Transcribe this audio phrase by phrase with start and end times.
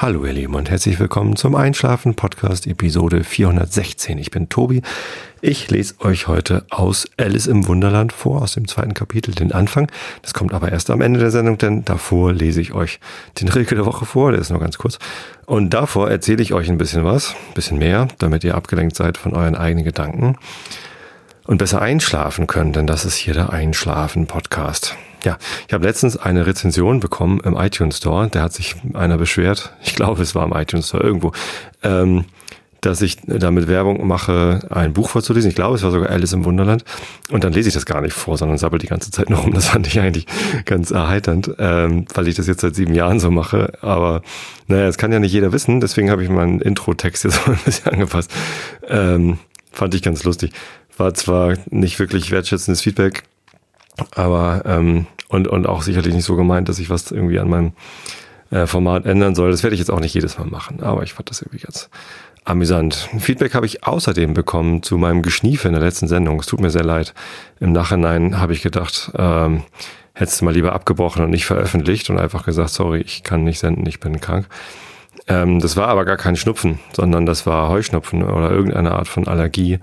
[0.00, 4.16] Hallo ihr Lieben und herzlich willkommen zum Einschlafen Podcast Episode 416.
[4.18, 4.82] Ich bin Tobi.
[5.40, 9.90] Ich lese euch heute aus Alice im Wunderland vor, aus dem zweiten Kapitel, den Anfang.
[10.22, 13.00] Das kommt aber erst am Ende der Sendung, denn davor lese ich euch
[13.40, 15.00] den Rilke der Woche vor, der ist nur ganz kurz.
[15.46, 19.18] Und davor erzähle ich euch ein bisschen was, ein bisschen mehr, damit ihr abgelenkt seid
[19.18, 20.36] von euren eigenen Gedanken
[21.44, 24.96] und besser einschlafen könnt, denn das ist hier der Einschlafen-Podcast.
[25.24, 28.28] Ja, ich habe letztens eine Rezension bekommen im iTunes Store.
[28.28, 31.32] Da hat sich einer beschwert, ich glaube, es war im iTunes Store irgendwo,
[31.82, 32.24] ähm,
[32.80, 35.48] dass ich damit Werbung mache, ein Buch vorzulesen.
[35.48, 36.84] Ich glaube, es war sogar Alice im Wunderland.
[37.30, 39.52] Und dann lese ich das gar nicht vor, sondern sabbel die ganze Zeit noch rum.
[39.52, 40.26] Das fand ich eigentlich
[40.64, 43.72] ganz erheiternd, ähm, weil ich das jetzt seit sieben Jahren so mache.
[43.82, 44.22] Aber
[44.68, 45.80] naja, das kann ja nicht jeder wissen.
[45.80, 48.30] Deswegen habe ich meinen Intro-Text jetzt mal ein bisschen angepasst.
[48.88, 49.38] Ähm,
[49.72, 50.52] fand ich ganz lustig.
[50.96, 53.24] War zwar nicht wirklich wertschätzendes Feedback,
[54.14, 57.72] aber ähm, und, und auch sicherlich nicht so gemeint, dass ich was irgendwie an meinem
[58.50, 59.50] äh, Format ändern soll.
[59.50, 61.90] Das werde ich jetzt auch nicht jedes Mal machen, aber ich fand das irgendwie ganz
[62.44, 63.10] amüsant.
[63.18, 66.40] Feedback habe ich außerdem bekommen zu meinem Geschniefe in der letzten Sendung.
[66.40, 67.12] Es tut mir sehr leid.
[67.60, 69.64] Im Nachhinein habe ich gedacht, ähm,
[70.14, 73.58] hättest du mal lieber abgebrochen und nicht veröffentlicht und einfach gesagt, sorry, ich kann nicht
[73.58, 74.48] senden, ich bin krank.
[75.26, 79.28] Ähm, das war aber gar kein Schnupfen, sondern das war Heuschnupfen oder irgendeine Art von
[79.28, 79.78] Allergie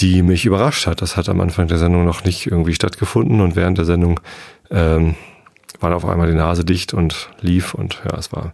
[0.00, 1.02] die mich überrascht hat.
[1.02, 4.20] Das hat am Anfang der Sendung noch nicht irgendwie stattgefunden und während der Sendung
[4.70, 5.14] ähm,
[5.80, 8.52] war auf einmal die Nase dicht und lief und ja, es war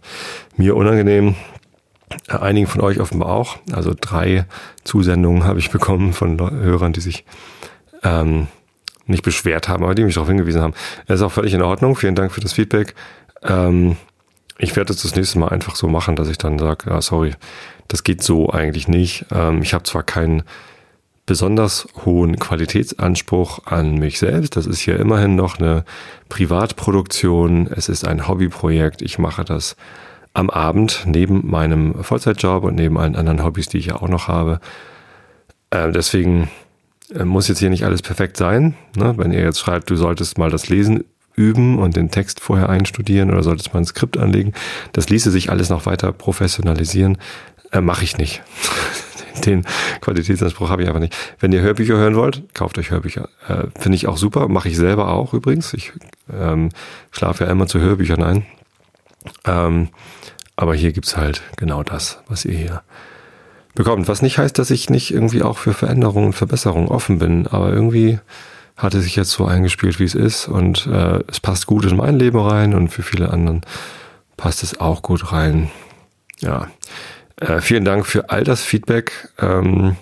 [0.55, 1.35] mir unangenehm.
[2.29, 3.57] Einigen von euch offenbar auch.
[3.73, 4.45] Also drei
[4.85, 7.25] Zusendungen habe ich bekommen von Hörern, die sich
[8.03, 8.47] ähm,
[9.07, 10.73] nicht beschwert haben, aber die mich darauf hingewiesen haben.
[11.07, 11.95] Das ist auch völlig in Ordnung.
[11.95, 12.95] Vielen Dank für das Feedback.
[13.43, 13.97] Ähm,
[14.57, 17.33] ich werde es das nächste Mal einfach so machen, dass ich dann sage, ja, sorry,
[17.89, 19.25] das geht so eigentlich nicht.
[19.31, 20.43] Ähm, ich habe zwar keinen
[21.27, 24.55] besonders hohen Qualitätsanspruch an mich selbst.
[24.55, 25.85] Das ist hier immerhin noch eine
[26.29, 27.67] Privatproduktion.
[27.67, 29.03] Es ist ein Hobbyprojekt.
[29.03, 29.75] Ich mache das
[30.33, 34.27] am Abend neben meinem Vollzeitjob und neben allen anderen Hobbys, die ich ja auch noch
[34.27, 34.59] habe.
[35.69, 36.49] Äh, deswegen
[37.13, 38.75] äh, muss jetzt hier nicht alles perfekt sein.
[38.95, 39.13] Ne?
[39.17, 41.03] Wenn ihr jetzt schreibt, du solltest mal das Lesen
[41.35, 44.53] üben und den Text vorher einstudieren oder solltest mal ein Skript anlegen,
[44.93, 47.17] das ließe sich alles noch weiter professionalisieren.
[47.71, 48.41] Äh, Mache ich nicht.
[49.45, 49.65] den
[50.01, 51.15] Qualitätsanspruch habe ich einfach nicht.
[51.39, 53.29] Wenn ihr Hörbücher hören wollt, kauft euch Hörbücher.
[53.47, 54.47] Äh, Finde ich auch super.
[54.47, 55.73] Mache ich selber auch übrigens.
[55.73, 55.93] Ich
[56.31, 56.69] ähm,
[57.11, 58.45] schlafe ja immer zu Hörbüchern ein.
[59.45, 59.89] Ähm,
[60.55, 62.81] aber hier gibt's halt genau das, was ihr hier
[63.75, 64.07] bekommt.
[64.07, 67.47] Was nicht heißt, dass ich nicht irgendwie auch für Veränderungen und Verbesserungen offen bin.
[67.47, 68.19] Aber irgendwie
[68.75, 70.47] hat es sich jetzt so eingespielt, wie es ist.
[70.47, 73.61] Und äh, es passt gut in mein Leben rein und für viele anderen
[74.35, 75.69] passt es auch gut rein.
[76.39, 76.67] Ja,
[77.39, 79.95] äh, vielen Dank für all das Feedback, ähm,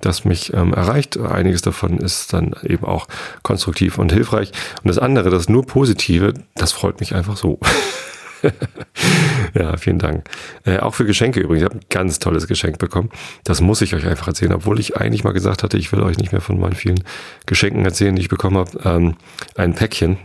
[0.00, 1.16] das mich ähm, erreicht.
[1.16, 3.06] Einiges davon ist dann eben auch
[3.42, 4.52] konstruktiv und hilfreich.
[4.82, 7.58] Und das andere, das nur Positive, das freut mich einfach so.
[9.54, 10.28] ja, vielen Dank.
[10.64, 11.62] Äh, auch für Geschenke übrigens.
[11.62, 13.10] Ich habe ein ganz tolles Geschenk bekommen.
[13.44, 16.18] Das muss ich euch einfach erzählen, obwohl ich eigentlich mal gesagt hatte, ich will euch
[16.18, 17.02] nicht mehr von meinen vielen
[17.46, 18.78] Geschenken erzählen, die ich bekommen habe.
[18.84, 19.16] Ähm,
[19.56, 20.18] ein Päckchen,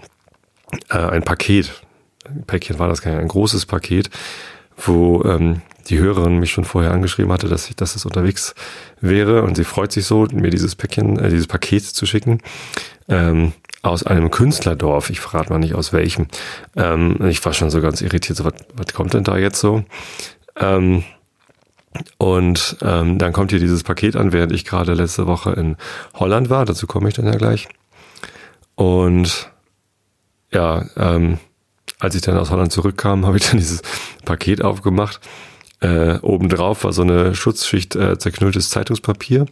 [0.90, 1.84] äh, ein Paket.
[2.26, 4.10] Ein Päckchen war das kein, ein großes Paket,
[4.78, 8.56] wo ähm, die Hörerin mich schon vorher angeschrieben hatte, dass ich, dass es unterwegs
[9.02, 12.42] wäre und sie freut sich so, mir dieses Päckchen, äh, dieses Paket zu schicken.
[13.08, 16.28] Ähm, aus einem Künstlerdorf, ich verrate mal nicht aus welchem.
[16.76, 19.84] Ähm, ich war schon so ganz irritiert, so, was, kommt denn da jetzt so?
[20.58, 21.04] Ähm,
[22.18, 25.76] und ähm, dann kommt hier dieses Paket an, während ich gerade letzte Woche in
[26.14, 26.66] Holland war.
[26.66, 27.68] Dazu komme ich dann ja gleich.
[28.76, 29.50] Und
[30.52, 31.40] ja, ähm,
[32.00, 33.82] als ich dann aus Holland zurückkam, habe ich dann dieses
[34.26, 35.20] Paket aufgemacht
[35.82, 39.46] äh, obendrauf war so eine Schutzschicht äh, zerknülltes Zeitungspapier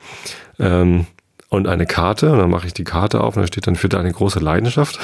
[0.59, 1.05] ähm,
[1.49, 2.31] und eine Karte.
[2.31, 4.99] Und dann mache ich die Karte auf und da steht dann für deine große Leidenschaft.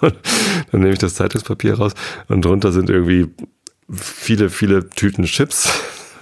[0.00, 1.92] Dann nehme ich das Zeitungspapier raus
[2.28, 3.28] und drunter sind irgendwie
[3.92, 5.78] viele, viele Tüten Chips.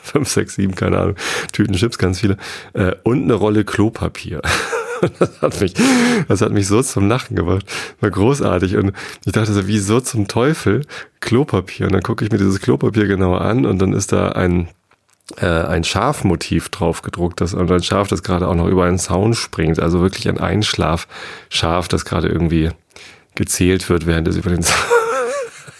[0.12, 1.16] Fünf, sechs, sieben, keine Ahnung.
[1.52, 2.36] Tüten Chips, ganz viele.
[2.72, 4.40] Äh, und eine Rolle Klopapier.
[5.18, 5.74] das hat mich,
[6.28, 7.66] das hat mich so zum Lachen gebracht.
[8.00, 8.76] War großartig.
[8.76, 8.92] Und
[9.24, 10.84] ich dachte so, wieso zum Teufel
[11.20, 11.86] Klopapier?
[11.86, 14.68] Und dann gucke ich mir dieses Klopapier genauer an und dann ist da ein,
[15.36, 18.98] äh, ein Schafmotiv drauf gedruckt, das, und ein Schaf, das gerade auch noch über einen
[18.98, 19.78] Zaun springt.
[19.78, 22.70] Also wirklich ein Einschlafschaf, das gerade irgendwie
[23.34, 25.07] gezählt wird, während es über den Zaun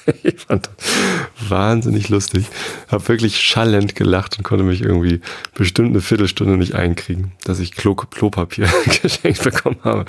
[0.23, 2.47] ich fand das wahnsinnig lustig.
[2.89, 5.21] Hab wirklich schallend gelacht und konnte mich irgendwie
[5.55, 8.69] bestimmt eine Viertelstunde nicht einkriegen, dass ich Klo Klopapier
[9.03, 10.05] geschenkt bekommen habe.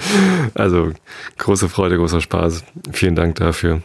[0.54, 0.92] Also
[1.38, 2.64] große Freude, großer Spaß.
[2.92, 3.82] Vielen Dank dafür.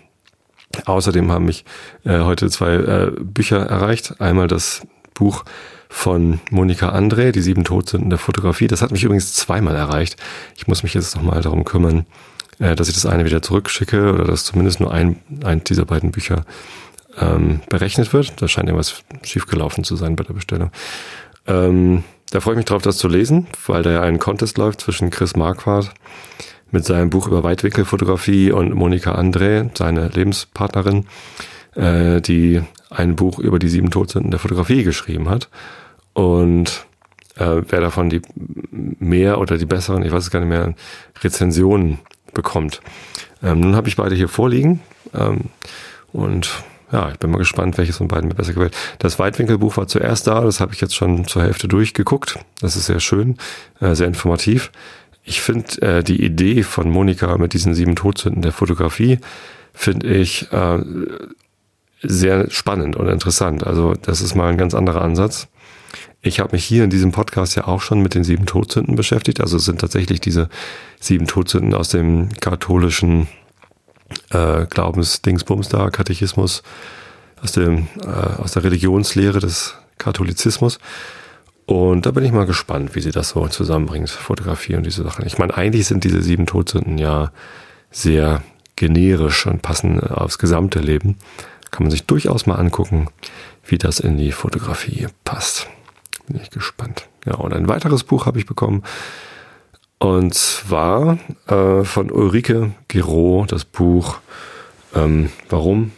[0.87, 1.65] Außerdem haben mich
[2.05, 4.21] äh, heute zwei äh, Bücher erreicht.
[4.21, 4.83] Einmal das
[5.15, 5.45] Buch
[5.89, 8.67] von Monika André, die sieben Todsünden der Fotografie.
[8.67, 10.17] Das hat mich übrigens zweimal erreicht.
[10.57, 12.07] Ich muss mich jetzt nochmal darum kümmern,
[12.59, 16.11] äh, dass ich das eine wieder zurückschicke oder dass zumindest nur ein, ein dieser beiden
[16.11, 16.45] Bücher
[17.19, 18.41] ähm, berechnet wird.
[18.41, 20.71] Da scheint irgendwas schiefgelaufen zu sein bei der Bestellung.
[21.47, 24.81] Ähm, da freue ich mich drauf, das zu lesen, weil da ja ein Contest läuft
[24.81, 25.93] zwischen Chris Marquardt
[26.71, 31.07] mit seinem Buch über Weitwinkelfotografie und Monika André, seine Lebenspartnerin,
[31.77, 35.49] äh, die ein Buch über die sieben Todsünden der Fotografie geschrieben hat.
[36.13, 36.87] Und
[37.37, 38.23] äh, wer davon die
[38.71, 40.75] mehr oder die besseren, ich weiß es gar nicht mehr,
[41.23, 41.99] Rezensionen
[42.35, 42.81] bekommt.
[43.43, 44.81] Ähm, nun habe ich beide hier vorliegen
[45.15, 45.43] ähm,
[46.13, 48.77] und ja, ich bin mal gespannt, welches von beiden mir besser gefällt.
[49.01, 52.39] Das Weitwinkelbuch war zuerst da, das habe ich jetzt schon zur Hälfte durchgeguckt.
[52.61, 53.37] Das ist sehr schön,
[53.81, 54.71] äh, sehr informativ.
[55.25, 59.19] Ich finde äh, die Idee von Monika mit diesen sieben Todsünden der Fotografie,
[59.73, 60.79] finde ich äh,
[62.03, 63.67] sehr spannend und interessant.
[63.67, 65.49] Also das ist mal ein ganz anderer Ansatz.
[66.21, 69.41] Ich habe mich hier in diesem Podcast ja auch schon mit den sieben Todsünden beschäftigt.
[69.41, 70.49] Also es sind tatsächlich diese
[71.01, 73.29] sieben Todsünden aus dem katholischen
[74.31, 76.63] äh, Glaubensdingsbums da, Katechismus,
[77.43, 80.79] aus, dem, äh, aus der Religionslehre des Katholizismus.
[81.67, 85.27] Und da bin ich mal gespannt, wie sie das so zusammenbringt, Fotografie und diese Sachen.
[85.27, 87.33] Ich meine, eigentlich sind diese sieben Todsünden ja
[87.91, 88.43] sehr
[88.77, 91.17] generisch und passen aufs gesamte Leben.
[91.71, 93.09] Kann man sich durchaus mal angucken,
[93.65, 95.69] wie das in die Fotografie passt.
[96.27, 97.09] Bin ich gespannt.
[97.27, 98.83] Ja, und ein weiteres Buch habe ich bekommen.
[99.99, 104.19] Und zwar äh, von Ulrike Giraud das Buch
[104.95, 105.93] ähm, Warum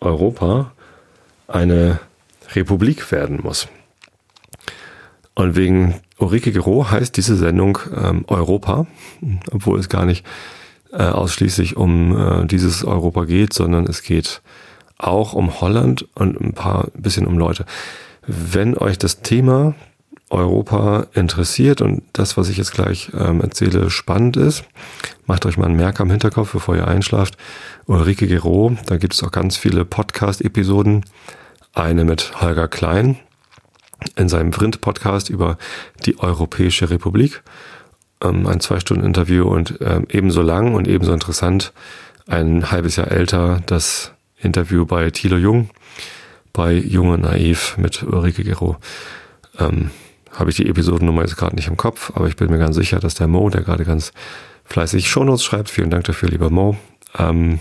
[0.00, 0.72] Europa
[1.46, 2.00] eine
[2.54, 3.68] Republik werden muss.
[5.34, 8.86] Und wegen Ulrike Giraud heißt diese Sendung ähm, Europa,
[9.52, 10.26] obwohl es gar nicht
[10.92, 14.42] äh, ausschließlich um äh, dieses Europa geht, sondern es geht
[14.98, 17.64] auch um Holland und ein paar bisschen um Leute.
[18.26, 19.74] Wenn euch das Thema
[20.30, 24.64] Europa interessiert und das, was ich jetzt gleich ähm, erzähle, spannend ist,
[25.26, 27.36] macht euch mal einen Merk am Hinterkopf, bevor ihr einschlaft.
[27.86, 31.04] Ulrike Gero, da gibt es auch ganz viele Podcast-Episoden.
[31.74, 33.18] Eine mit Holger Klein
[34.16, 35.58] in seinem Vrind-Podcast über
[36.06, 37.42] die Europäische Republik.
[38.22, 41.72] Ähm, ein Zwei-Stunden-Interview und ähm, ebenso lang und ebenso interessant,
[42.26, 45.70] ein halbes Jahr älter, das Interview bei Thilo Jung,
[46.52, 48.76] bei Jung und Naiv mit Ulrike Gero.
[49.58, 49.90] Ähm,
[50.32, 53.00] Habe ich die Episodennummer jetzt gerade nicht im Kopf, aber ich bin mir ganz sicher,
[53.00, 54.12] dass der Mo, der gerade ganz
[54.64, 56.76] fleißig Shownotes schreibt, vielen Dank dafür, lieber Mo,
[57.18, 57.60] ähm,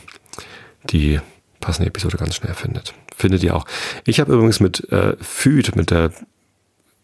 [0.83, 1.19] die
[1.59, 2.93] passende Episode ganz schnell findet.
[3.15, 3.65] Findet ihr auch.
[4.05, 6.11] Ich habe übrigens mit äh, Füd, mit der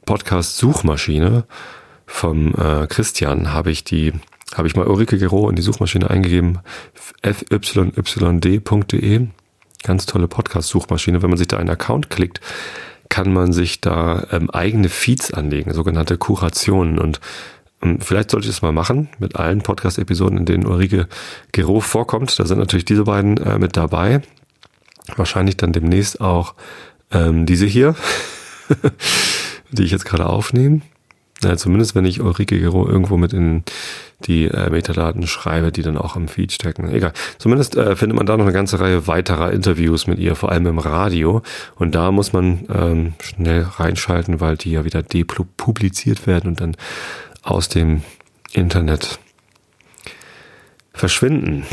[0.05, 1.45] Podcast-Suchmaschine
[2.05, 4.13] vom äh, Christian, habe ich die
[4.53, 6.59] habe ich mal Ulrike Gero in die Suchmaschine eingegeben,
[7.23, 8.61] fyyd.de
[9.85, 11.21] Ganz tolle Podcast-Suchmaschine.
[11.21, 12.41] Wenn man sich da einen Account klickt,
[13.09, 16.97] kann man sich da ähm, eigene Feeds anlegen, sogenannte Kurationen.
[16.97, 17.21] Und
[17.83, 21.07] ähm, vielleicht sollte ich das mal machen mit allen Podcast-Episoden, in denen Ulrike
[21.51, 22.39] Gero vorkommt.
[22.39, 24.23] Da sind natürlich diese beiden äh, mit dabei.
[25.15, 26.55] Wahrscheinlich dann demnächst auch
[27.11, 27.95] ähm, diese hier,
[29.71, 30.81] die ich jetzt gerade aufnehme.
[31.45, 33.63] Ja, zumindest wenn ich Ulrike Gero irgendwo mit in
[34.25, 36.89] die äh, Metadaten schreibe, die dann auch im Feed stecken.
[36.89, 37.13] Egal.
[37.37, 40.65] Zumindest äh, findet man da noch eine ganze Reihe weiterer Interviews mit ihr, vor allem
[40.65, 41.43] im Radio.
[41.75, 46.75] Und da muss man ähm, schnell reinschalten, weil die ja wieder depubliziert werden und dann
[47.43, 48.01] aus dem
[48.51, 49.19] Internet
[50.93, 51.65] verschwinden.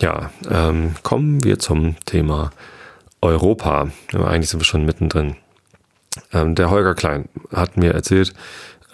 [0.00, 2.50] Ja, ähm, kommen wir zum Thema
[3.22, 3.88] Europa.
[4.12, 5.36] Eigentlich sind wir schon mittendrin.
[6.32, 8.34] Ähm, der Holger Klein hat mir erzählt,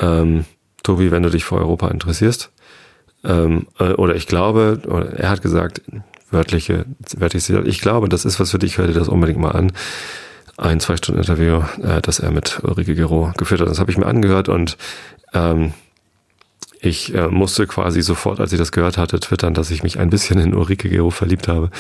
[0.03, 0.45] ähm,
[0.83, 2.51] Tobi, wenn du dich für Europa interessierst,
[3.25, 5.81] ähm, äh, oder ich glaube, oder er hat gesagt,
[6.31, 6.85] wörtliche,
[7.17, 9.73] wörtlich, ich glaube, das ist was für dich, hör dir das unbedingt mal an.
[10.59, 13.69] Ein zwei Stunden Interview, äh, das er mit Ulrike Gero geführt hat.
[13.69, 14.77] Das habe ich mir angehört und
[15.33, 15.73] ähm,
[16.81, 20.11] ich äh, musste quasi sofort, als ich das gehört hatte, twittern, dass ich mich ein
[20.11, 21.71] bisschen in Ulrike Gero verliebt habe,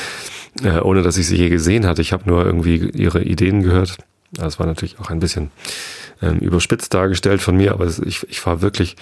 [0.62, 2.02] äh, ohne dass ich sie je gesehen hatte.
[2.02, 3.98] Ich habe nur irgendwie ihre Ideen gehört.
[4.30, 5.50] Das war natürlich auch ein bisschen
[6.22, 8.96] ähm, überspitzt dargestellt von mir, aber ich, ich war wirklich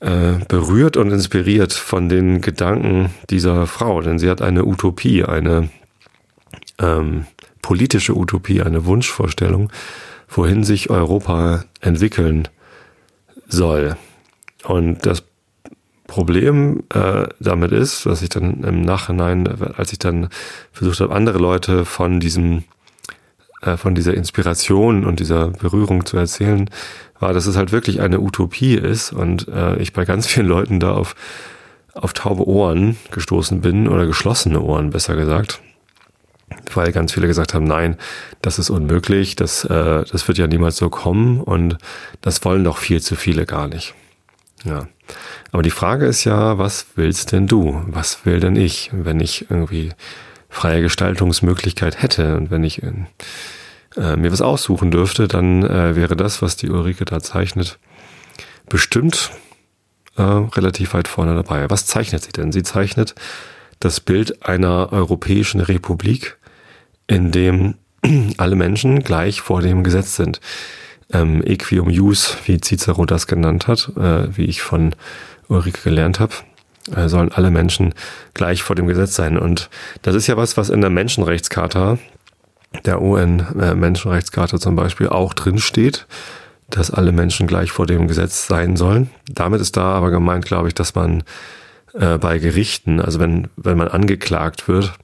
[0.00, 5.70] äh, berührt und inspiriert von den Gedanken dieser Frau, denn sie hat eine Utopie, eine
[6.78, 7.26] ähm,
[7.62, 9.70] politische Utopie, eine Wunschvorstellung,
[10.28, 12.48] wohin sich Europa entwickeln
[13.46, 13.96] soll.
[14.64, 15.22] Und das
[16.06, 20.28] Problem äh, damit ist, dass ich dann im Nachhinein, als ich dann
[20.72, 22.64] versucht habe, andere Leute von diesem
[23.62, 26.68] äh, von dieser Inspiration und dieser Berührung zu erzählen,
[27.18, 30.80] war, dass es halt wirklich eine Utopie ist und äh, ich bei ganz vielen Leuten
[30.80, 31.14] da auf,
[31.94, 35.60] auf taube Ohren gestoßen bin oder geschlossene Ohren, besser gesagt.
[36.74, 37.96] Weil ganz viele gesagt haben, nein,
[38.42, 41.78] das ist unmöglich, das, äh, das wird ja niemals so kommen und
[42.20, 43.94] das wollen doch viel zu viele gar nicht.
[44.64, 44.88] Ja.
[45.50, 47.82] Aber die Frage ist ja, was willst denn du?
[47.86, 49.92] Was will denn ich, wenn ich irgendwie
[50.52, 56.42] freie Gestaltungsmöglichkeit hätte und wenn ich äh, mir was aussuchen dürfte, dann äh, wäre das,
[56.42, 57.78] was die Ulrike da zeichnet,
[58.68, 59.30] bestimmt
[60.16, 61.68] äh, relativ weit vorne dabei.
[61.70, 62.52] Was zeichnet sie denn?
[62.52, 63.14] Sie zeichnet
[63.80, 66.36] das Bild einer europäischen Republik,
[67.06, 67.74] in dem
[68.36, 70.40] alle Menschen gleich vor dem Gesetz sind.
[71.12, 74.94] Ähm, Equium Jus, wie Cicero das genannt hat, äh, wie ich von
[75.48, 76.34] Ulrike gelernt habe,
[76.94, 77.94] äh, sollen alle Menschen
[78.34, 79.38] gleich vor dem Gesetz sein.
[79.38, 79.70] Und
[80.02, 81.98] das ist ja was, was in der Menschenrechtscharta,
[82.84, 86.06] der UN-Menschenrechtscharta zum Beispiel, auch drin steht
[86.76, 89.10] dass alle Menschen gleich vor dem Gesetz sein sollen.
[89.28, 91.22] Damit ist da aber gemeint, glaube ich, dass man
[91.94, 94.94] äh, bei Gerichten, also wenn, wenn man angeklagt wird,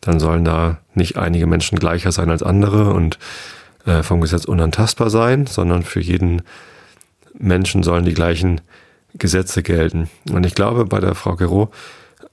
[0.00, 3.18] dann sollen da nicht einige Menschen gleicher sein als andere und
[3.84, 6.42] äh, vom Gesetz unantastbar sein, sondern für jeden
[7.38, 8.62] Menschen sollen die gleichen
[9.14, 10.10] Gesetze gelten.
[10.32, 11.70] Und ich glaube, bei der Frau Gero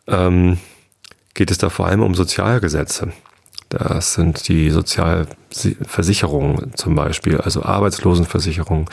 [0.07, 0.57] ähm,
[1.33, 3.11] geht es da vor allem um Sozialgesetze.
[3.69, 8.89] Das sind die Sozialversicherungen zum Beispiel, also Arbeitslosenversicherung,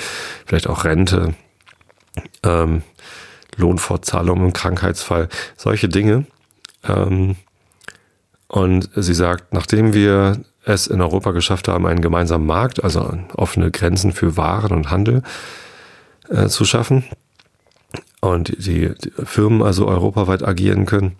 [0.47, 1.35] vielleicht auch Rente,
[2.43, 2.83] ähm,
[3.57, 6.26] Lohnfortzahlung im Krankheitsfall, solche Dinge.
[6.83, 7.37] Ähm,
[8.49, 13.71] und sie sagt, nachdem wir es in Europa geschafft haben, einen gemeinsamen Markt, also offene
[13.71, 15.23] Grenzen für Waren und Handel
[16.29, 17.05] äh, zu schaffen
[18.25, 21.16] und die, die, Firmen also europaweit agieren können,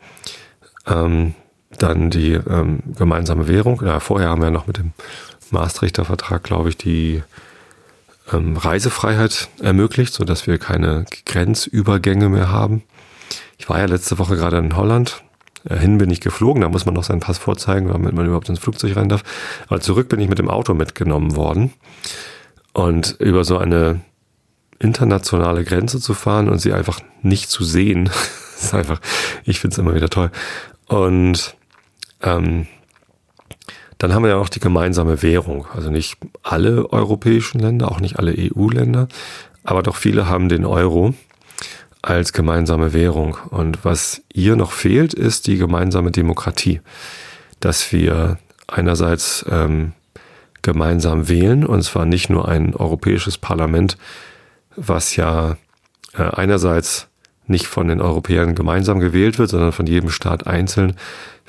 [0.87, 1.35] ähm,
[1.79, 3.83] dann die ähm, gemeinsame Währung.
[3.85, 4.93] Ja, vorher haben wir noch mit dem
[5.51, 7.23] Maastrichter Vertrag, glaube ich, die
[8.33, 12.83] ähm, Reisefreiheit ermöglicht, sodass wir keine Grenzübergänge mehr haben.
[13.59, 15.23] Ich war ja letzte Woche gerade in Holland.
[15.69, 18.49] Äh, hin bin ich geflogen, da muss man noch seinen Pass vorzeigen, damit man überhaupt
[18.49, 19.23] ins Flugzeug rein darf.
[19.69, 21.73] Aber zurück bin ich mit dem Auto mitgenommen worden.
[22.73, 24.01] Und über so eine
[24.79, 28.11] internationale Grenze zu fahren und sie einfach nicht zu sehen,
[28.57, 29.01] ist einfach,
[29.45, 30.31] ich finde es immer wieder toll.
[30.87, 31.57] Und
[32.23, 32.67] ähm,
[33.99, 35.67] dann haben wir ja auch die gemeinsame Währung.
[35.75, 39.09] Also nicht alle europäischen Länder, auch nicht alle EU-Länder,
[39.63, 41.15] aber doch viele haben den Euro
[42.03, 43.39] als gemeinsame Währung.
[43.51, 46.81] Und was ihr noch fehlt, ist die gemeinsame Demokratie.
[47.61, 49.93] Dass wir einerseits ähm,
[50.61, 53.97] gemeinsam wählen, und zwar nicht nur ein europäisches Parlament,
[54.77, 55.57] was ja
[56.15, 57.09] äh, einerseits
[57.47, 60.97] nicht von den Europäern gemeinsam gewählt wird, sondern von jedem Staat einzeln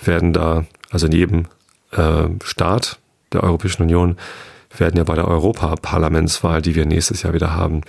[0.03, 1.45] werden da, also in jedem
[1.91, 2.99] äh, Staat
[3.31, 4.17] der Europäischen Union,
[4.77, 7.81] werden ja bei der Europaparlamentswahl, die wir nächstes Jahr wieder haben,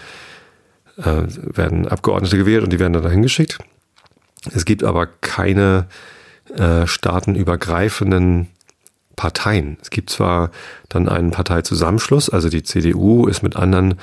[0.98, 3.58] äh, werden Abgeordnete gewählt und die werden dann dahin geschickt.
[4.54, 5.86] Es gibt aber keine
[6.54, 8.48] äh, staatenübergreifenden
[9.16, 9.78] Parteien.
[9.80, 10.50] Es gibt zwar
[10.88, 13.94] dann einen Parteizusammenschluss, also die CDU ist mit anderen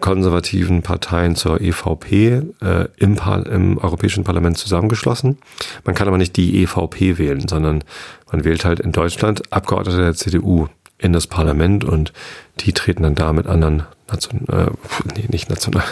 [0.00, 3.16] konservativen Parteien zur EVP äh, im,
[3.50, 5.38] im Europäischen Parlament zusammengeschlossen.
[5.84, 7.82] Man kann aber nicht die EVP wählen, sondern
[8.30, 12.12] man wählt halt in Deutschland Abgeordnete der CDU in das Parlament und
[12.60, 14.70] die treten dann da mit anderen Nation, äh,
[15.14, 15.84] nee, nicht national,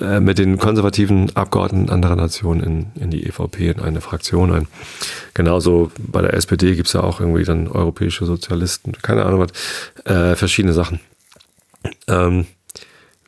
[0.00, 4.66] äh, mit den konservativen Abgeordneten anderer Nationen in, in die EVP, in eine Fraktion ein.
[5.32, 10.36] Genauso bei der SPD gibt's ja auch irgendwie dann europäische Sozialisten, keine Ahnung was, äh,
[10.36, 11.00] verschiedene Sachen.
[12.08, 12.46] Ähm,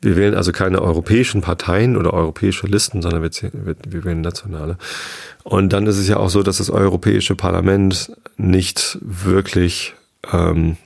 [0.02, 4.76] wir wählen also keine europäischen Parteien oder europäische Listen, sondern wir, wir, wählen nationale.
[5.42, 9.94] Und dann ist es ja auch so, dass das Europäische Parlament nicht wirklich
[10.32, 10.76] ähm,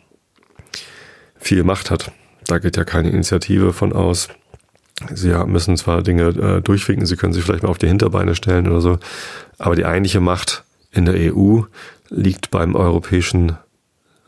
[1.39, 2.13] viel Macht hat.
[2.47, 4.29] Da geht ja keine Initiative von aus.
[5.15, 8.69] Sie müssen zwar Dinge äh, durchwinken, sie können sich vielleicht mal auf die Hinterbeine stellen
[8.69, 8.99] oder so,
[9.59, 11.63] aber die eigentliche Macht in der EU
[12.11, 13.57] liegt beim Europäischen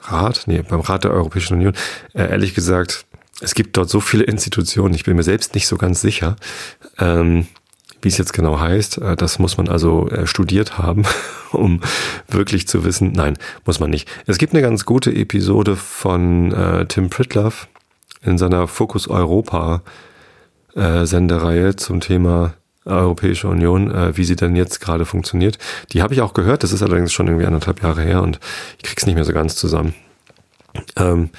[0.01, 1.75] Rat, nee, beim Rat der Europäischen Union.
[2.15, 3.05] Äh, ehrlich gesagt,
[3.43, 6.37] es gibt dort so viele Institutionen, ich bin mir selbst nicht so ganz sicher,
[6.99, 7.47] ähm,
[8.01, 8.99] wie es jetzt genau heißt.
[8.99, 11.05] Äh, das muss man also äh, studiert haben,
[11.53, 11.81] um
[12.29, 13.13] wirklich zu wissen.
[13.13, 14.09] Nein, muss man nicht.
[14.27, 17.69] Es gibt eine ganz gute Episode von äh, Tim Pritloff
[18.23, 19.83] in seiner Fokus Europa
[20.75, 25.59] äh, Sendereihe zum Thema Europäische Union, äh, wie sie denn jetzt gerade funktioniert.
[25.93, 28.41] Die habe ich auch gehört, das ist allerdings schon irgendwie anderthalb Jahre her und
[28.79, 29.95] ich krieg's nicht mehr so ganz zusammen.
[30.97, 31.31] Ähm,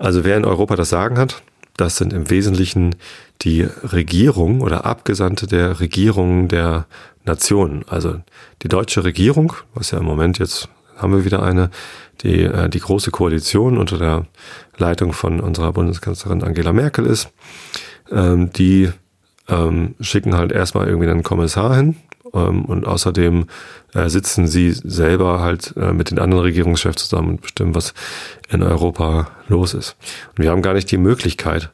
[0.00, 1.42] also wer in Europa das Sagen hat,
[1.76, 2.96] das sind im Wesentlichen
[3.42, 6.86] die Regierung oder Abgesandte der Regierungen der
[7.24, 7.84] Nationen.
[7.86, 8.20] Also
[8.62, 11.70] die deutsche Regierung, was ja im Moment jetzt haben wir wieder eine,
[12.22, 14.26] die, äh, die große Koalition unter der
[14.76, 17.30] Leitung von unserer Bundeskanzlerin Angela Merkel ist,
[18.10, 18.90] ähm, die
[19.50, 21.96] ähm, schicken halt erstmal irgendwie einen Kommissar hin,
[22.34, 23.46] ähm, und außerdem
[23.94, 27.94] äh, sitzen sie selber halt äh, mit den anderen Regierungschefs zusammen und bestimmen, was
[28.48, 29.96] in Europa los ist.
[30.36, 31.70] Und wir haben gar nicht die Möglichkeit,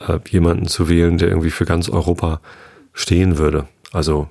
[0.00, 2.40] äh, jemanden zu wählen, der irgendwie für ganz Europa
[2.92, 3.66] stehen würde.
[3.92, 4.28] Also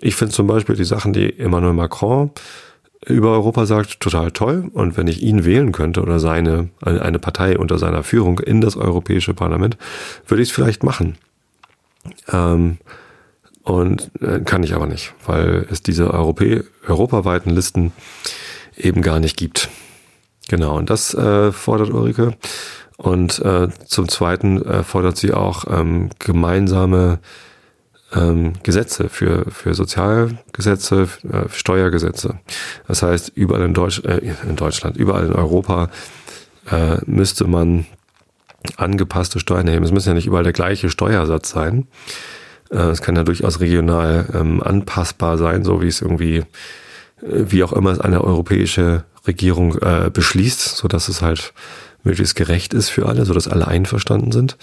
[0.00, 2.30] ich finde zum Beispiel die Sachen, die Emmanuel Macron
[3.06, 4.70] über Europa sagt, total toll.
[4.72, 8.76] Und wenn ich ihn wählen könnte oder seine, eine Partei unter seiner Führung in das
[8.76, 9.76] Europäische Parlament,
[10.26, 11.18] würde ich es vielleicht machen.
[12.32, 12.78] Ähm,
[13.62, 17.92] und äh, kann ich aber nicht, weil es diese Europä europaweiten Listen
[18.76, 19.70] eben gar nicht gibt.
[20.48, 22.36] Genau, und das äh, fordert Ulrike.
[22.96, 27.18] Und äh, zum Zweiten äh, fordert sie auch ähm, gemeinsame
[28.14, 32.38] ähm, Gesetze für, für Sozialgesetze, äh, Steuergesetze.
[32.86, 35.90] Das heißt, überall in, Deutsch, äh, in Deutschland, überall in Europa
[37.04, 37.84] müsste man
[38.76, 39.84] angepasste Steuern nehmen.
[39.84, 41.86] Es muss ja nicht überall der gleiche Steuersatz sein.
[42.70, 46.44] Äh, es kann ja durchaus regional ähm, anpassbar sein, so wie es irgendwie, äh,
[47.22, 51.52] wie auch immer es eine europäische Regierung äh, beschließt, so dass es halt
[52.02, 54.56] möglichst gerecht ist für alle, so dass alle einverstanden sind.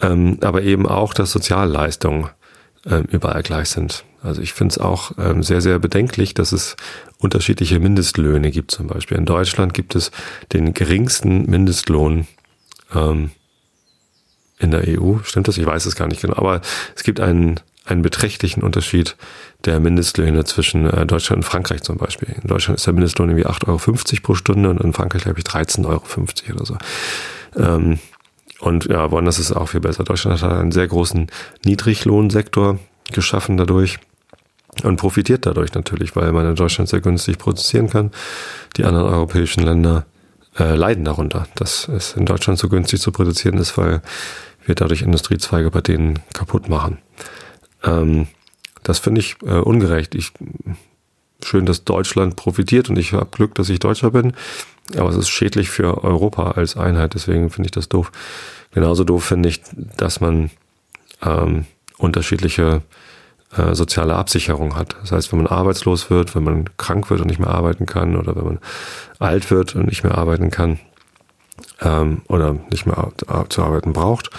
[0.00, 2.28] Ähm, aber eben auch, dass Sozialleistungen
[2.86, 4.04] ähm, überall gleich sind.
[4.22, 6.76] Also ich finde es auch ähm, sehr, sehr bedenklich, dass es
[7.18, 9.16] unterschiedliche Mindestlöhne gibt zum Beispiel.
[9.16, 10.10] In Deutschland gibt es
[10.52, 12.26] den geringsten Mindestlohn
[12.94, 13.30] ähm,
[14.58, 15.18] in der EU.
[15.22, 15.58] Stimmt das?
[15.58, 16.36] Ich weiß es gar nicht genau.
[16.36, 16.60] Aber
[16.96, 19.16] es gibt einen, einen beträchtlichen Unterschied
[19.64, 22.34] der Mindestlöhne zwischen äh, Deutschland und Frankreich zum Beispiel.
[22.42, 25.44] In Deutschland ist der Mindestlohn irgendwie 8,50 Euro pro Stunde und in Frankreich, glaube ich,
[25.44, 26.02] 13,50 Euro
[26.54, 26.76] oder so.
[27.56, 27.98] Ähm,
[28.60, 30.04] und ja, woanders ist es auch viel besser.
[30.04, 31.28] Deutschland hat einen sehr großen
[31.64, 32.78] Niedriglohnsektor
[33.12, 33.98] geschaffen dadurch
[34.82, 38.10] und profitiert dadurch natürlich, weil man in Deutschland sehr günstig produzieren kann.
[38.76, 40.06] Die anderen europäischen Länder
[40.58, 44.02] äh, leiden darunter, dass es in Deutschland so günstig zu produzieren ist, weil
[44.64, 46.98] wir dadurch Industriezweige bei denen kaputt machen.
[47.84, 48.28] Ähm,
[48.82, 50.14] das finde ich äh, ungerecht.
[50.14, 50.32] Ich,
[51.44, 54.32] schön, dass Deutschland profitiert und ich habe Glück, dass ich Deutscher bin.
[54.96, 58.10] Aber es ist schädlich für Europa als Einheit, deswegen finde ich das doof.
[58.72, 59.60] Genauso doof finde ich,
[59.96, 60.50] dass man
[61.22, 61.66] ähm,
[61.98, 62.82] unterschiedliche
[63.56, 64.96] äh, soziale Absicherung hat.
[65.00, 68.16] Das heißt, wenn man arbeitslos wird, wenn man krank wird und nicht mehr arbeiten kann
[68.16, 68.58] oder wenn man
[69.18, 70.78] alt wird und nicht mehr arbeiten kann
[71.80, 73.12] ähm, oder nicht mehr
[73.48, 74.30] zu arbeiten braucht.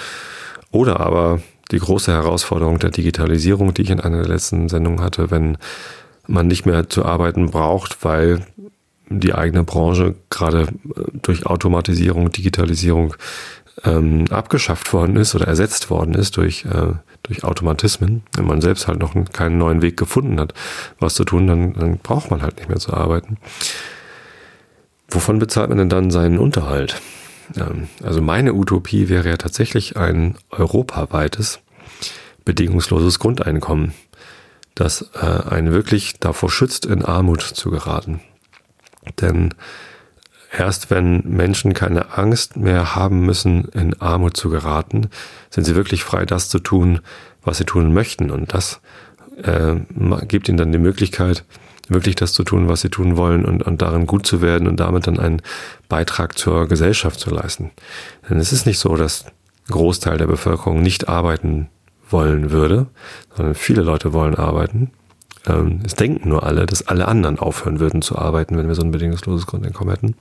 [0.71, 1.41] Oder aber
[1.71, 5.57] die große Herausforderung der Digitalisierung, die ich in einer der letzten Sendungen hatte, wenn
[6.27, 8.45] man nicht mehr zu arbeiten braucht, weil
[9.09, 10.61] die eigene Branche gerade
[10.95, 13.15] äh, durch Automatisierung, Digitalisierung
[13.83, 18.23] ähm, abgeschafft worden ist oder ersetzt worden ist durch, äh, durch Automatismen.
[18.35, 20.53] Wenn man selbst halt noch keinen neuen Weg gefunden hat,
[20.99, 23.37] was zu tun, dann, dann braucht man halt nicht mehr zu arbeiten.
[25.09, 27.01] Wovon bezahlt man denn dann seinen Unterhalt?
[27.57, 31.59] Ähm, also meine Utopie wäre ja tatsächlich ein europaweites,
[32.45, 33.93] bedingungsloses Grundeinkommen,
[34.75, 38.21] das äh, einen wirklich davor schützt, in Armut zu geraten.
[39.21, 39.53] Denn
[40.51, 45.09] erst wenn Menschen keine Angst mehr haben müssen, in Armut zu geraten,
[45.49, 46.99] sind sie wirklich frei, das zu tun,
[47.43, 48.31] was sie tun möchten.
[48.31, 48.81] Und das
[49.43, 49.75] äh,
[50.27, 51.45] gibt ihnen dann die Möglichkeit,
[51.87, 54.79] wirklich das zu tun, was sie tun wollen und, und darin gut zu werden und
[54.79, 55.41] damit dann einen
[55.87, 57.71] Beitrag zur Gesellschaft zu leisten.
[58.29, 59.25] Denn es ist nicht so, dass
[59.69, 61.69] Großteil der Bevölkerung nicht arbeiten
[62.09, 62.87] wollen würde,
[63.35, 64.91] sondern viele Leute wollen arbeiten.
[65.47, 68.81] Ähm, es denken nur alle, dass alle anderen aufhören würden zu arbeiten, wenn wir so
[68.81, 70.15] ein bedingungsloses Grundeinkommen hätten.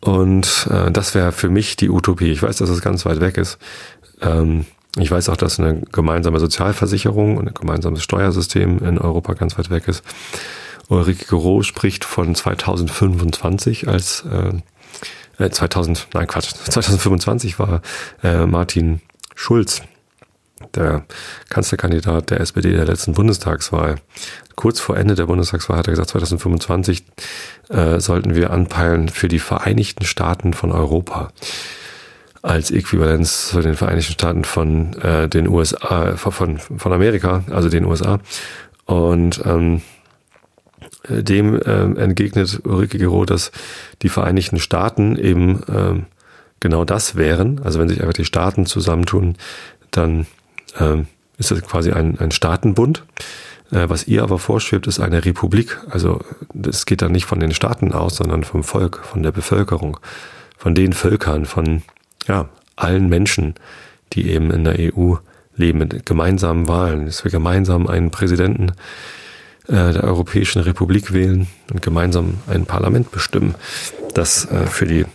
[0.00, 2.30] Und äh, das wäre für mich die Utopie.
[2.30, 3.58] Ich weiß, dass es ganz weit weg ist.
[4.20, 4.66] Ähm,
[4.98, 9.70] ich weiß auch, dass eine gemeinsame Sozialversicherung und ein gemeinsames Steuersystem in Europa ganz weit
[9.70, 10.02] weg ist.
[10.88, 14.24] Ulrike Gero spricht von 2025 als
[15.38, 17.82] äh, 2000, äh, nein Quatsch, 2025 war
[18.22, 19.00] äh, Martin
[19.34, 19.82] Schulz
[20.76, 21.04] der
[21.48, 23.96] Kanzlerkandidat der SPD der letzten Bundestagswahl.
[24.54, 27.04] Kurz vor Ende der Bundestagswahl hat er gesagt, 2025
[27.68, 31.32] äh, sollten wir anpeilen für die Vereinigten Staaten von Europa
[32.42, 37.84] als Äquivalenz zu den Vereinigten Staaten von äh, den USA, von, von Amerika, also den
[37.84, 38.20] USA.
[38.84, 39.82] Und ähm,
[41.08, 43.52] dem ähm, entgegnet Ulrike Gero, dass
[44.02, 46.06] die Vereinigten Staaten eben ähm,
[46.60, 47.60] genau das wären.
[47.64, 49.36] Also wenn sich einfach die Staaten zusammentun,
[49.90, 50.26] dann
[50.78, 51.06] ähm,
[51.38, 53.04] ist das quasi ein, ein Staatenbund.
[53.70, 55.78] Äh, was ihr aber vorschwebt, ist eine Republik.
[55.90, 56.20] Also
[56.52, 59.98] das geht dann nicht von den Staaten aus, sondern vom Volk, von der Bevölkerung,
[60.56, 61.82] von den Völkern, von
[62.26, 63.54] ja, allen Menschen,
[64.12, 65.16] die eben in der EU
[65.56, 68.72] leben, mit gemeinsamen Wahlen, dass wir gemeinsam einen Präsidenten
[69.68, 73.54] äh, der Europäischen Republik wählen und gemeinsam ein Parlament bestimmen,
[74.14, 75.06] das äh, für die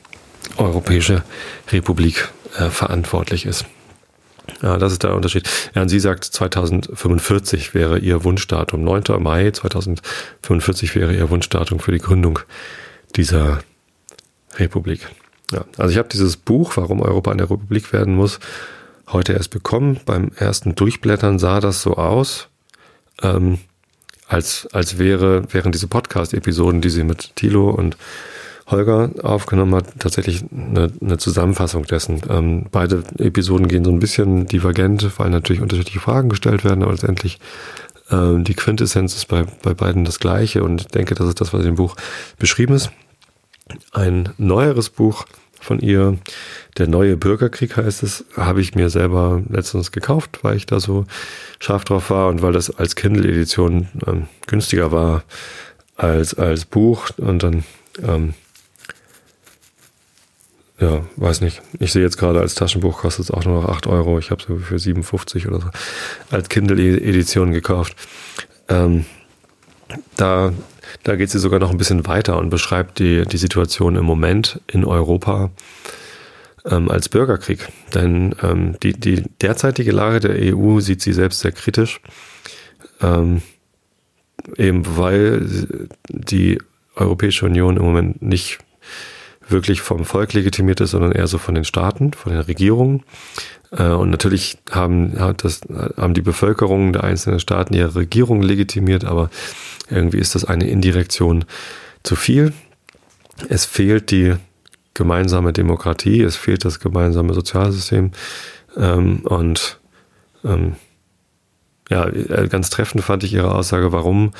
[0.57, 1.23] Europäische
[1.71, 3.65] Republik äh, verantwortlich ist.
[4.61, 5.49] Ja, das ist der Unterschied.
[5.75, 8.83] Ja, und sie sagt, 2045 wäre ihr Wunschdatum.
[8.83, 9.03] 9.
[9.19, 12.39] Mai 2045 wäre ihr Wunschdatum für die Gründung
[13.15, 13.59] dieser
[14.55, 15.07] Republik.
[15.51, 18.39] Ja, also ich habe dieses Buch, warum Europa eine Republik werden muss,
[19.09, 19.99] heute erst bekommen.
[20.05, 22.47] Beim ersten Durchblättern sah das so aus,
[23.21, 23.59] ähm,
[24.27, 27.97] als, als wäre, wären diese Podcast-Episoden, die sie mit Thilo und
[28.71, 32.21] Holger aufgenommen hat, tatsächlich eine, eine Zusammenfassung dessen.
[32.29, 36.91] Ähm, beide Episoden gehen so ein bisschen divergent, weil natürlich unterschiedliche Fragen gestellt werden, aber
[36.91, 37.39] letztendlich
[38.09, 41.53] ähm, die Quintessenz ist bei, bei beiden das gleiche und ich denke, das ist das,
[41.53, 41.95] was im Buch
[42.39, 42.91] beschrieben ist.
[43.91, 45.25] Ein neueres Buch
[45.61, 46.17] von ihr,
[46.77, 51.05] Der neue Bürgerkrieg heißt es, habe ich mir selber letztens gekauft, weil ich da so
[51.59, 55.23] scharf drauf war und weil das als Kindle-Edition ähm, günstiger war
[55.95, 57.63] als als Buch und dann
[58.01, 58.33] ähm,
[60.81, 61.61] ja, weiß nicht.
[61.79, 64.19] Ich sehe jetzt gerade als Taschenbuch kostet es auch nur noch 8 Euro.
[64.19, 65.69] Ich habe es für 57 oder so
[66.31, 67.95] als Kindle-Edition gekauft.
[68.67, 69.05] Ähm,
[70.17, 70.51] da
[71.03, 74.61] da geht sie sogar noch ein bisschen weiter und beschreibt die, die Situation im Moment
[74.67, 75.51] in Europa
[76.65, 77.67] ähm, als Bürgerkrieg.
[77.93, 82.01] Denn ähm, die, die derzeitige Lage der EU sieht sie selbst sehr kritisch,
[83.01, 83.41] ähm,
[84.57, 85.47] eben weil
[86.09, 86.59] die
[86.95, 88.59] Europäische Union im Moment nicht
[89.51, 93.03] wirklich vom Volk legitimiert ist, sondern eher so von den Staaten, von den Regierungen.
[93.71, 95.61] Äh, und natürlich haben, hat das,
[95.97, 99.29] haben die Bevölkerung der einzelnen Staaten ihre Regierung legitimiert, aber
[99.89, 101.45] irgendwie ist das eine Indirektion
[102.03, 102.53] zu viel.
[103.49, 104.35] Es fehlt die
[104.93, 108.11] gemeinsame Demokratie, es fehlt das gemeinsame Sozialsystem.
[108.77, 109.79] Ähm, und
[110.43, 110.75] ähm,
[111.89, 112.09] ja,
[112.45, 114.31] ganz treffend fand ich Ihre Aussage, warum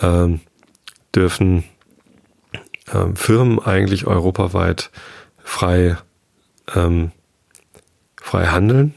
[0.00, 0.40] ähm,
[1.14, 1.64] dürfen
[2.92, 4.90] ähm, Firmen eigentlich europaweit
[5.42, 5.96] frei,
[6.74, 7.12] ähm,
[8.16, 8.94] frei handeln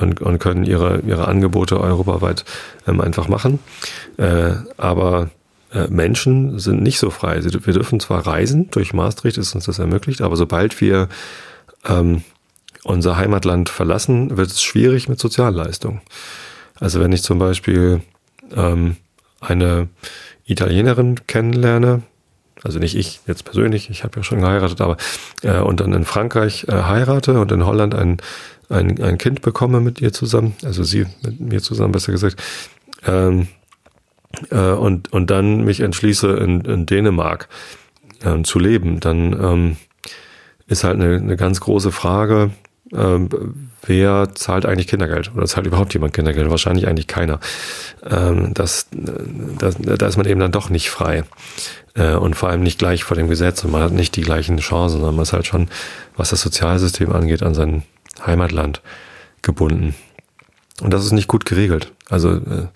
[0.00, 2.44] und, und können ihre, ihre Angebote europaweit
[2.86, 3.58] ähm, einfach machen.
[4.16, 5.30] Äh, aber
[5.72, 7.42] äh, Menschen sind nicht so frei.
[7.42, 11.08] Wir dürfen zwar reisen, durch Maastricht ist uns das ermöglicht, aber sobald wir
[11.86, 12.22] ähm,
[12.84, 16.00] unser Heimatland verlassen, wird es schwierig mit Sozialleistungen.
[16.78, 18.00] Also wenn ich zum Beispiel
[18.54, 18.96] ähm,
[19.40, 19.88] eine
[20.44, 22.02] Italienerin kennenlerne,
[22.62, 24.96] also nicht ich jetzt persönlich, ich habe ja schon geheiratet, aber
[25.42, 28.18] äh, und dann in Frankreich äh, heirate und in Holland ein,
[28.68, 32.42] ein, ein Kind bekomme mit ihr zusammen, also sie mit mir zusammen, besser gesagt,
[33.06, 33.48] ähm,
[34.50, 37.48] äh, und, und dann mich entschließe, in, in Dänemark
[38.22, 39.76] äh, zu leben, dann ähm,
[40.66, 42.50] ist halt eine, eine ganz große Frage,
[42.92, 43.28] ähm,
[43.82, 45.32] wer zahlt eigentlich Kindergeld?
[45.34, 46.50] Oder zahlt überhaupt jemand Kindergeld?
[46.50, 47.40] Wahrscheinlich eigentlich keiner.
[48.08, 51.24] Ähm, das, das, da ist man eben dann doch nicht frei.
[51.94, 54.58] Äh, und vor allem nicht gleich vor dem Gesetz und man hat nicht die gleichen
[54.58, 55.68] Chancen, sondern man ist halt schon,
[56.16, 57.82] was das Sozialsystem angeht, an sein
[58.26, 58.82] Heimatland
[59.42, 59.94] gebunden.
[60.82, 61.92] Und das ist nicht gut geregelt.
[62.08, 62.68] Also äh,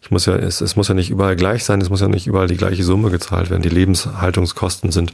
[0.00, 2.26] ich muss ja, es, es muss ja nicht überall gleich sein, es muss ja nicht
[2.26, 3.62] überall die gleiche Summe gezahlt werden.
[3.62, 5.12] Die Lebenshaltungskosten sind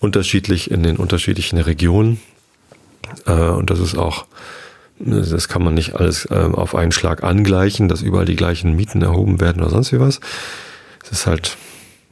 [0.00, 2.20] unterschiedlich in den unterschiedlichen Regionen.
[3.26, 4.26] Äh, und das ist auch,
[4.98, 9.02] das kann man nicht alles äh, auf einen Schlag angleichen, dass überall die gleichen Mieten
[9.02, 10.20] erhoben werden oder sonst wie was.
[11.04, 11.56] Es ist halt,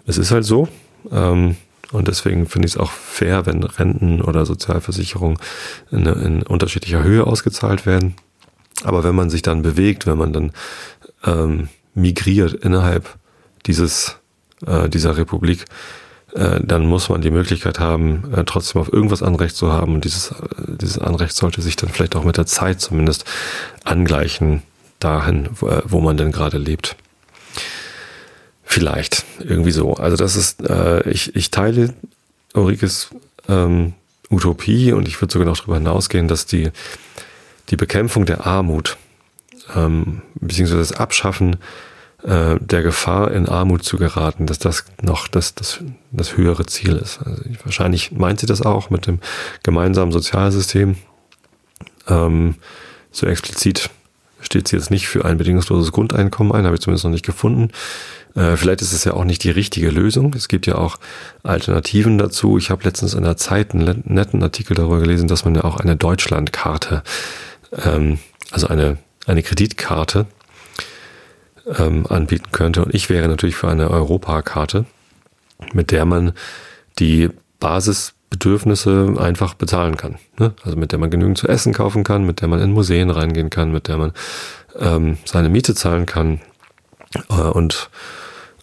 [0.06, 0.68] es ist halt so.
[1.10, 1.56] Ähm,
[1.92, 5.38] und deswegen finde ich es auch fair, wenn Renten oder Sozialversicherungen
[5.90, 8.14] in, in unterschiedlicher Höhe ausgezahlt werden.
[8.84, 10.52] Aber wenn man sich dann bewegt, wenn man dann
[11.24, 13.16] ähm, migriert innerhalb
[13.66, 14.16] dieses,
[14.66, 15.64] äh, dieser Republik,
[16.34, 19.94] äh, dann muss man die Möglichkeit haben, äh, trotzdem auf irgendwas Anrecht zu haben.
[19.94, 20.34] Und dieses, äh,
[20.80, 23.24] dieses Anrecht sollte sich dann vielleicht auch mit der Zeit zumindest
[23.84, 24.62] angleichen
[24.98, 26.94] dahin, wo, man denn gerade lebt.
[28.62, 29.94] Vielleicht, irgendwie so.
[29.94, 30.62] Also das ist,
[31.06, 31.94] ich, ich teile
[32.52, 33.08] Ulrikes
[33.48, 33.94] ähm,
[34.30, 36.70] Utopie und ich würde sogar noch darüber hinausgehen, dass die,
[37.70, 38.98] die Bekämpfung der Armut,
[39.74, 41.56] ähm, beziehungsweise das Abschaffen
[42.22, 45.80] äh, der Gefahr, in Armut zu geraten, dass das noch das, das,
[46.12, 47.20] das höhere Ziel ist.
[47.24, 49.20] Also wahrscheinlich meint sie das auch mit dem
[49.62, 50.96] gemeinsamen Sozialsystem.
[52.08, 52.56] Ähm,
[53.10, 53.90] so explizit
[54.40, 57.70] steht sie jetzt nicht für ein bedingungsloses Grundeinkommen ein, habe ich zumindest noch nicht gefunden.
[58.34, 60.34] Äh, vielleicht ist es ja auch nicht die richtige Lösung.
[60.34, 60.98] Es gibt ja auch
[61.42, 62.58] Alternativen dazu.
[62.58, 65.76] Ich habe letztens in der Zeit einen netten Artikel darüber gelesen, dass man ja auch
[65.76, 67.02] eine Deutschlandkarte,
[67.84, 68.18] ähm,
[68.50, 70.26] also eine, eine Kreditkarte
[71.78, 72.84] ähm, anbieten könnte.
[72.84, 74.84] Und ich wäre natürlich für eine Europakarte,
[75.72, 76.32] mit der man
[76.98, 80.16] die Basisbedürfnisse einfach bezahlen kann.
[80.38, 80.54] Ne?
[80.64, 83.50] Also mit der man genügend zu essen kaufen kann, mit der man in Museen reingehen
[83.50, 84.12] kann, mit der man
[84.78, 86.40] ähm, seine Miete zahlen kann
[87.28, 87.90] äh, und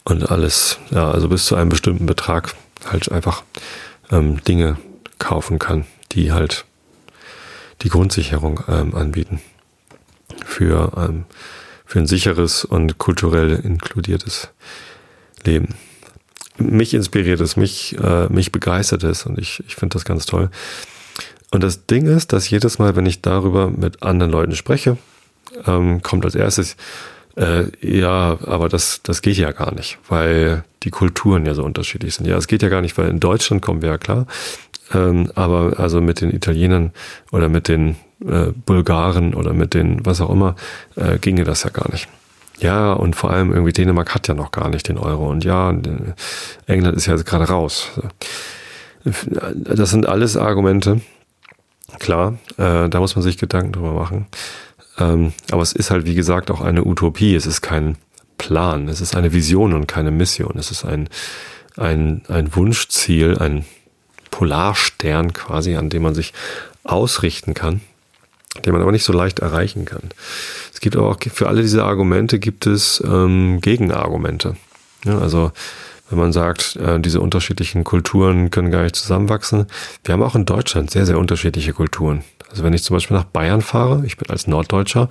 [0.07, 2.55] und alles, ja, also bis zu einem bestimmten Betrag
[2.89, 3.43] halt einfach
[4.09, 4.77] ähm, Dinge
[5.19, 6.63] kaufen kann, die halt
[7.81, 9.41] die Grundsicherung ähm, anbieten
[10.45, 11.25] für, ähm,
[11.87, 14.49] für ein sicheres und kulturell inkludiertes
[15.43, 15.69] Leben.
[16.59, 20.51] Mich inspiriert es, mich, äh, mich begeistert es und ich, ich finde das ganz toll.
[21.49, 24.97] Und das Ding ist, dass jedes Mal, wenn ich darüber mit anderen Leuten spreche,
[25.65, 26.75] ähm, kommt als erstes,
[27.37, 32.15] Äh, ja, aber das, das geht ja gar nicht, weil die Kulturen ja so unterschiedlich
[32.15, 32.25] sind.
[32.25, 34.25] Ja, es geht ja gar nicht, weil in Deutschland kommen wir ja klar.
[34.93, 36.91] Ähm, aber also mit den Italienern
[37.31, 40.55] oder mit den äh, Bulgaren oder mit den was auch immer,
[40.95, 42.07] äh, ginge das ja gar nicht.
[42.59, 45.29] Ja, und vor allem irgendwie Dänemark hat ja noch gar nicht den Euro.
[45.29, 46.13] Und ja, äh,
[46.65, 47.91] England ist ja gerade raus.
[49.55, 51.01] Das sind alles Argumente.
[51.99, 54.27] Klar, äh, da muss man sich Gedanken drüber machen.
[54.97, 57.35] Ähm, aber es ist halt, wie gesagt, auch eine Utopie.
[57.35, 57.97] Es ist kein
[58.37, 58.87] Plan.
[58.87, 60.57] Es ist eine Vision und keine Mission.
[60.57, 61.09] Es ist ein,
[61.77, 63.65] ein, ein Wunschziel, ein
[64.31, 66.33] Polarstern quasi, an dem man sich
[66.83, 67.81] ausrichten kann,
[68.65, 70.09] den man aber nicht so leicht erreichen kann.
[70.73, 74.55] Es gibt aber auch für alle diese Argumente gibt es ähm, Gegenargumente.
[75.05, 75.51] Ja, also
[76.09, 79.67] wenn man sagt, äh, diese unterschiedlichen Kulturen können gar nicht zusammenwachsen.
[80.03, 82.23] Wir haben auch in Deutschland sehr, sehr unterschiedliche Kulturen.
[82.49, 85.09] Also wenn ich zum Beispiel nach Bayern fahre, ich bin als Norddeutscher,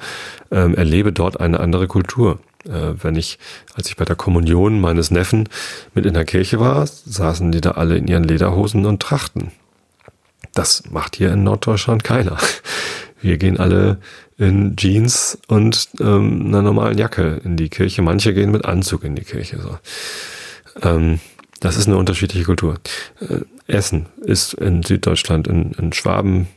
[0.50, 2.38] ähm, erlebe dort eine andere Kultur.
[2.68, 3.38] Äh, wenn ich,
[3.74, 5.48] als ich bei der Kommunion meines Neffen
[5.94, 9.50] mit in der Kirche war, saßen die da alle in ihren Lederhosen und Trachten.
[10.54, 12.38] Das macht hier in Norddeutschland keiner.
[13.20, 13.98] Wir gehen alle
[14.38, 18.02] in Jeans und ähm, einer normalen Jacke in die Kirche.
[18.02, 19.60] Manche gehen mit Anzug in die Kirche.
[19.60, 19.78] So.
[20.82, 21.20] Ähm,
[21.60, 22.76] das ist eine unterschiedliche Kultur.
[23.20, 26.48] Äh, Essen ist in Süddeutschland, in, in Schwaben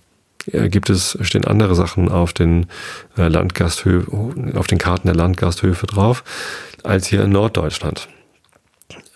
[0.52, 2.68] gibt es, stehen andere Sachen auf den
[3.18, 6.24] äh, Landgasthöfen, auf den Karten der Landgasthöfe drauf,
[6.84, 8.08] als hier in Norddeutschland.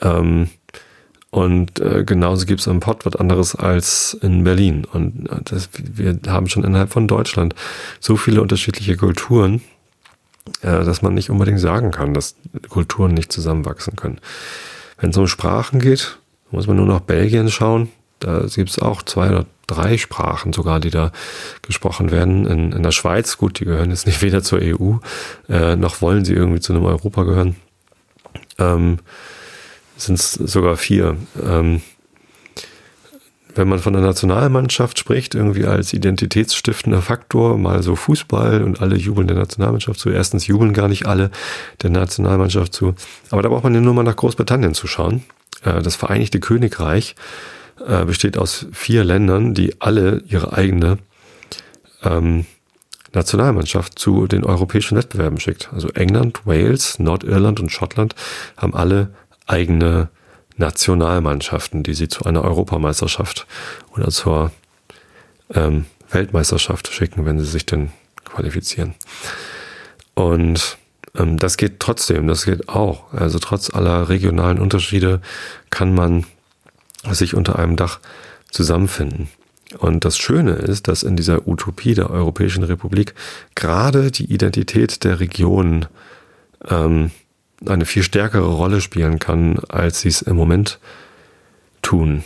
[0.02, 0.50] Ähm,
[1.34, 4.86] und äh, genauso gibt es im Pott was anderes als in Berlin.
[4.86, 7.56] Und äh, das, wir haben schon innerhalb von Deutschland
[8.00, 9.62] so viele unterschiedliche Kulturen,
[10.62, 12.36] äh, dass man nicht unbedingt sagen kann, dass
[12.70, 14.20] Kulturen nicht zusammenwachsen können.
[15.00, 16.20] Wenn es um Sprachen geht,
[16.52, 17.90] muss man nur nach Belgien schauen.
[18.20, 21.12] Da gibt es auch zwei oder drei Sprachen sogar, die da
[21.62, 22.46] gesprochen werden.
[22.46, 24.98] In, in der Schweiz, gut, die gehören jetzt nicht weder zur EU,
[25.50, 27.56] äh, noch wollen sie irgendwie zu einem Europa gehören.
[28.60, 29.00] Ähm,
[29.98, 31.16] sind es sogar vier.
[31.42, 31.82] Ähm,
[33.56, 38.96] wenn man von der Nationalmannschaft spricht, irgendwie als identitätsstiftender Faktor, mal so Fußball und alle
[38.96, 40.10] jubeln der Nationalmannschaft zu.
[40.10, 41.30] Erstens jubeln gar nicht alle
[41.84, 42.96] der Nationalmannschaft zu.
[43.30, 45.24] Aber da braucht man ja nur mal nach Großbritannien zu schauen.
[45.64, 47.16] Äh, das Vereinigte Königreich
[47.86, 50.98] äh, besteht aus vier Ländern, die alle ihre eigene
[52.04, 52.46] ähm,
[53.14, 55.70] Nationalmannschaft zu den europäischen Wettbewerben schickt.
[55.72, 58.16] Also England, Wales, Nordirland und Schottland
[58.58, 59.14] haben alle
[59.46, 60.10] eigene
[60.58, 63.48] Nationalmannschaften, die sie zu einer Europameisterschaft
[63.96, 64.52] oder zur
[65.54, 67.92] ähm, Weltmeisterschaft schicken, wenn sie sich denn
[68.24, 68.96] qualifizieren.
[70.14, 70.78] Und
[71.16, 73.14] ähm, das geht trotzdem, das geht auch.
[73.14, 75.22] Also trotz aller regionalen Unterschiede
[75.70, 76.26] kann man
[77.12, 78.00] sich unter einem Dach
[78.50, 79.30] zusammenfinden.
[79.80, 83.16] Und das Schöne ist, dass in dieser Utopie der Europäischen Republik
[83.56, 85.88] gerade die Identität der Region
[86.70, 87.12] ähm,
[87.66, 90.80] eine viel stärkere Rolle spielen kann, als sie es im Moment
[91.82, 92.24] tun.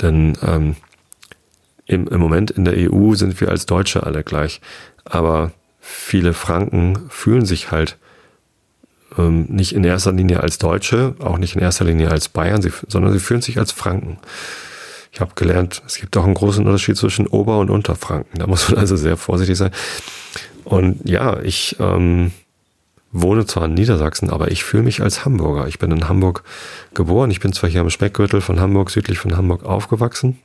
[0.00, 0.76] Denn ähm,
[1.86, 4.60] im, im Moment in der EU sind wir als Deutsche alle gleich.
[5.04, 7.96] Aber viele Franken fühlen sich halt
[9.16, 12.72] ähm, nicht in erster Linie als Deutsche, auch nicht in erster Linie als Bayern, sie,
[12.88, 14.18] sondern sie fühlen sich als Franken.
[15.12, 18.38] Ich habe gelernt, es gibt auch einen großen Unterschied zwischen Ober- und Unterfranken.
[18.38, 19.70] Da muss man also sehr vorsichtig sein.
[20.64, 22.32] Und ja, ich ähm,
[23.10, 25.66] wohne zwar in Niedersachsen, aber ich fühle mich als Hamburger.
[25.66, 26.44] Ich bin in Hamburg
[26.94, 27.30] geboren.
[27.30, 30.38] Ich bin zwar hier am Speckgürtel von Hamburg, südlich von Hamburg aufgewachsen.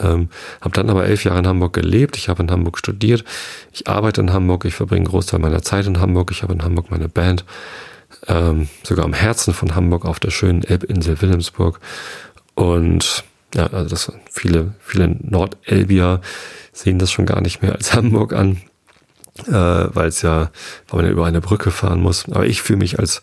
[0.00, 0.28] Ähm,
[0.60, 2.16] habe dann aber elf Jahre in Hamburg gelebt.
[2.16, 3.24] Ich habe in Hamburg studiert.
[3.72, 4.64] Ich arbeite in Hamburg.
[4.64, 6.30] Ich verbringe einen Großteil meiner Zeit in Hamburg.
[6.30, 7.44] Ich habe in Hamburg meine Band.
[8.26, 11.80] Ähm, sogar am Herzen von Hamburg auf der schönen Elbinsel Wilhelmsburg.
[12.54, 16.20] Und ja, also das viele, viele Nordelbier
[16.72, 18.62] sehen das schon gar nicht mehr als Hamburg an,
[19.46, 20.50] äh, weil es ja,
[20.88, 22.26] weil man ja über eine Brücke fahren muss.
[22.26, 23.22] Aber ich fühle mich als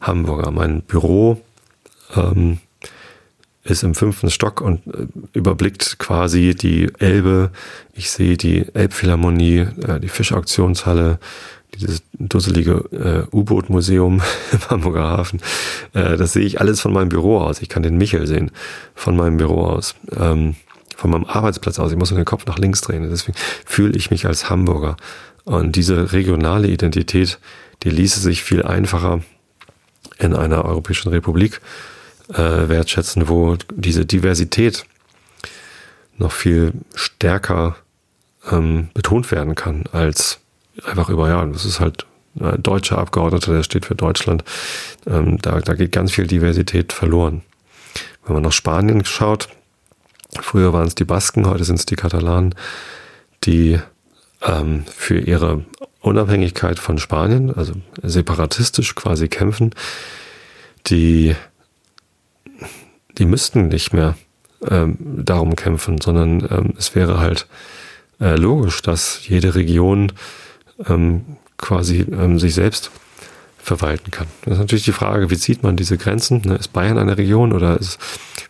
[0.00, 0.50] Hamburger.
[0.50, 1.40] Mein Büro
[2.14, 2.58] ähm,
[3.64, 7.50] ist im fünften Stock und äh, überblickt quasi die Elbe.
[7.94, 11.18] Ich sehe die Elbphilharmonie, äh, die Fischauktionshalle,
[11.74, 14.22] dieses dusselige äh, U-Boot-Museum
[14.52, 15.40] im Hamburger Hafen.
[15.94, 17.62] Äh, das sehe ich alles von meinem Büro aus.
[17.62, 18.50] Ich kann den Michel sehen
[18.94, 20.56] von meinem Büro aus, ähm,
[20.94, 21.90] von meinem Arbeitsplatz aus.
[21.90, 23.08] Ich muss nur den Kopf nach links drehen.
[23.08, 24.96] Deswegen fühle ich mich als Hamburger.
[25.44, 27.38] Und diese regionale Identität,
[27.82, 29.20] die ließe sich viel einfacher
[30.18, 31.60] in einer Europäischen Republik
[32.34, 34.84] äh, wertschätzen, wo diese Diversität
[36.18, 37.76] noch viel stärker
[38.50, 40.40] ähm, betont werden kann als
[40.84, 42.06] einfach über, ja, das ist halt
[42.38, 44.44] ein deutscher Abgeordneter, der steht für Deutschland.
[45.06, 47.42] Ähm, da, da geht ganz viel Diversität verloren.
[48.24, 49.48] Wenn man nach Spanien schaut,
[50.40, 52.54] früher waren es die Basken, heute sind es die Katalanen,
[53.44, 53.78] die
[54.42, 55.64] ähm, für ihre
[56.00, 59.74] Unabhängigkeit von Spanien, also separatistisch quasi kämpfen,
[60.86, 61.34] die,
[63.18, 64.16] die müssten nicht mehr
[64.68, 67.46] ähm, darum kämpfen, sondern ähm, es wäre halt
[68.20, 70.12] äh, logisch, dass jede Region
[70.86, 72.90] ähm, quasi ähm, sich selbst
[73.58, 74.26] verwalten kann.
[74.44, 76.42] Das ist natürlich die Frage, wie zieht man diese Grenzen?
[76.44, 77.98] Ne, ist Bayern eine Region oder ist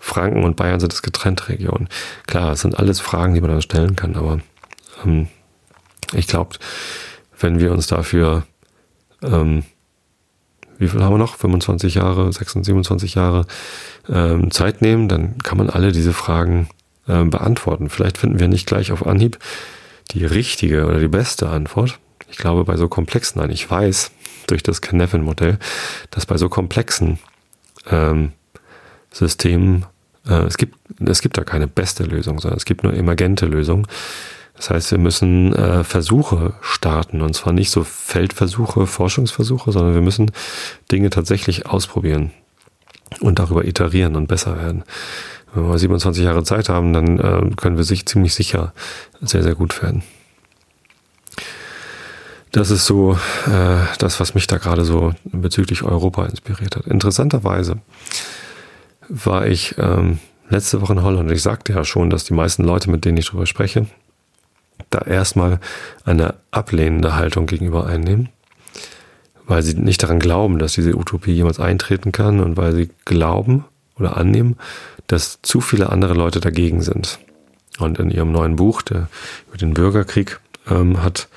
[0.00, 1.88] Franken und Bayern sind es getrennte Regionen?
[2.26, 4.40] Klar, es sind alles Fragen, die man dann stellen kann, aber
[5.04, 5.28] ähm,
[6.12, 6.56] ich glaube,
[7.38, 8.44] wenn wir uns dafür,
[9.22, 9.64] ähm,
[10.78, 11.36] wie viel haben wir noch?
[11.36, 13.46] 25 Jahre, 26, 27 Jahre
[14.08, 16.68] ähm, Zeit nehmen, dann kann man alle diese Fragen
[17.08, 17.88] ähm, beantworten.
[17.88, 19.38] Vielleicht finden wir nicht gleich auf Anhieb
[20.12, 21.98] die richtige oder die beste Antwort.
[22.30, 24.10] Ich glaube, bei so komplexen, nein, ich weiß
[24.46, 25.58] durch das Kneffin-Modell,
[26.10, 27.18] dass bei so komplexen
[27.90, 28.32] ähm,
[29.10, 29.86] Systemen
[30.26, 33.86] äh, es gibt, es gibt da keine beste Lösung, sondern es gibt nur emergente Lösungen.
[34.64, 40.00] Das heißt, wir müssen äh, Versuche starten und zwar nicht so Feldversuche, Forschungsversuche, sondern wir
[40.00, 40.30] müssen
[40.90, 42.30] Dinge tatsächlich ausprobieren
[43.20, 44.84] und darüber iterieren und besser werden.
[45.52, 48.72] Wenn wir 27 Jahre Zeit haben, dann äh, können wir sich ziemlich sicher
[49.20, 50.02] sehr, sehr gut werden.
[52.50, 56.86] Das ist so äh, das, was mich da gerade so bezüglich Europa inspiriert hat.
[56.86, 57.82] Interessanterweise
[59.10, 62.88] war ich ähm, letzte Woche in Holland ich sagte ja schon, dass die meisten Leute,
[62.88, 63.88] mit denen ich darüber spreche,
[64.90, 65.60] da erstmal
[66.04, 68.28] eine ablehnende Haltung gegenüber einnehmen,
[69.46, 73.64] weil sie nicht daran glauben, dass diese Utopie jemals eintreten kann und weil sie glauben
[73.98, 74.56] oder annehmen,
[75.06, 77.18] dass zu viele andere Leute dagegen sind.
[77.78, 79.08] Und in ihrem neuen Buch, der
[79.48, 81.28] über den Bürgerkrieg, ähm, hat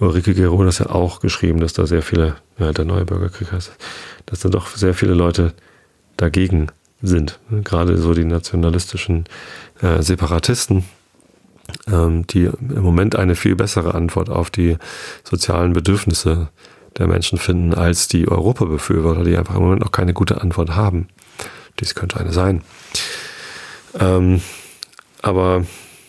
[0.00, 3.72] Ulrike Gero das ja auch geschrieben, dass da sehr viele, ja, der neue Bürgerkrieg heißt,
[4.26, 5.52] dass da doch sehr viele Leute
[6.16, 6.68] dagegen
[7.02, 7.38] sind.
[7.50, 9.24] Gerade so die nationalistischen
[9.82, 10.84] äh, Separatisten,
[11.86, 14.78] die im Moment eine viel bessere Antwort auf die
[15.22, 16.48] sozialen Bedürfnisse
[16.98, 21.08] der Menschen finden als die Europabefürworter, die einfach im Moment noch keine gute Antwort haben.
[21.80, 22.62] Dies könnte eine sein.
[23.98, 24.40] Ähm,
[25.22, 25.64] aber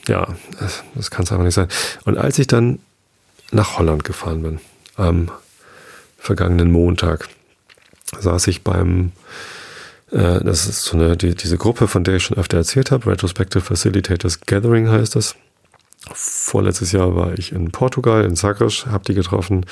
[0.08, 0.28] ja,
[0.60, 1.68] das, das kann es einfach nicht sein.
[2.04, 2.80] Und als ich dann
[3.52, 4.60] nach Holland gefahren bin,
[4.96, 5.32] am
[6.18, 7.28] vergangenen Montag,
[8.20, 9.12] saß ich beim,
[10.12, 13.10] äh, das ist so eine, die, diese Gruppe, von der ich schon öfter erzählt habe,
[13.10, 15.36] Retrospective Facilitators Gathering heißt das.
[16.14, 19.66] Vorletztes Jahr war ich in Portugal, in Zagreb, habe die getroffen.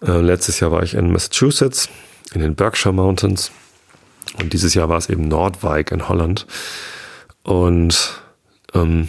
[0.00, 1.88] Äh, letztes Jahr war ich in Massachusetts,
[2.32, 3.50] in den Berkshire Mountains.
[4.40, 6.46] Und dieses Jahr war es eben Nordwijk in Holland.
[7.42, 8.20] Und
[8.74, 9.08] ähm,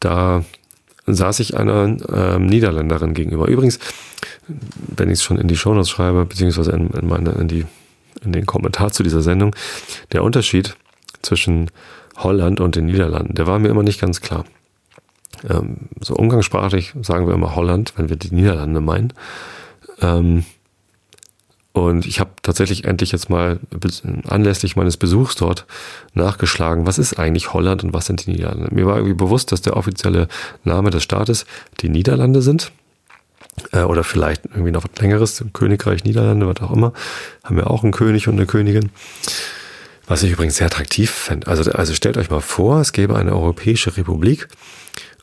[0.00, 0.44] da
[1.06, 3.48] saß ich einer ähm, Niederländerin gegenüber.
[3.48, 3.78] Übrigens,
[4.46, 7.66] wenn ich es schon in die Shownotes schreibe, beziehungsweise in, in, meine, in, die,
[8.24, 9.54] in den Kommentar zu dieser Sendung,
[10.12, 10.76] der Unterschied
[11.22, 11.70] zwischen
[12.16, 14.44] Holland und den Niederlanden, der war mir immer nicht ganz klar.
[15.48, 19.12] Ähm, so umgangssprachlich sagen wir immer Holland, wenn wir die Niederlande meinen.
[20.00, 20.44] Ähm,
[21.72, 23.60] und ich habe tatsächlich endlich jetzt mal
[24.28, 25.66] anlässlich meines Besuchs dort
[26.14, 28.74] nachgeschlagen, was ist eigentlich Holland und was sind die Niederlande.
[28.74, 30.26] Mir war irgendwie bewusst, dass der offizielle
[30.64, 31.46] Name des Staates
[31.80, 32.72] die Niederlande sind.
[33.72, 36.92] Äh, oder vielleicht irgendwie noch was längeres, Königreich Niederlande, was auch immer.
[37.44, 38.90] Haben wir auch einen König und eine Königin.
[40.06, 41.46] Was ich übrigens sehr attraktiv fände.
[41.46, 44.48] Also, also stellt euch mal vor, es gäbe eine europäische Republik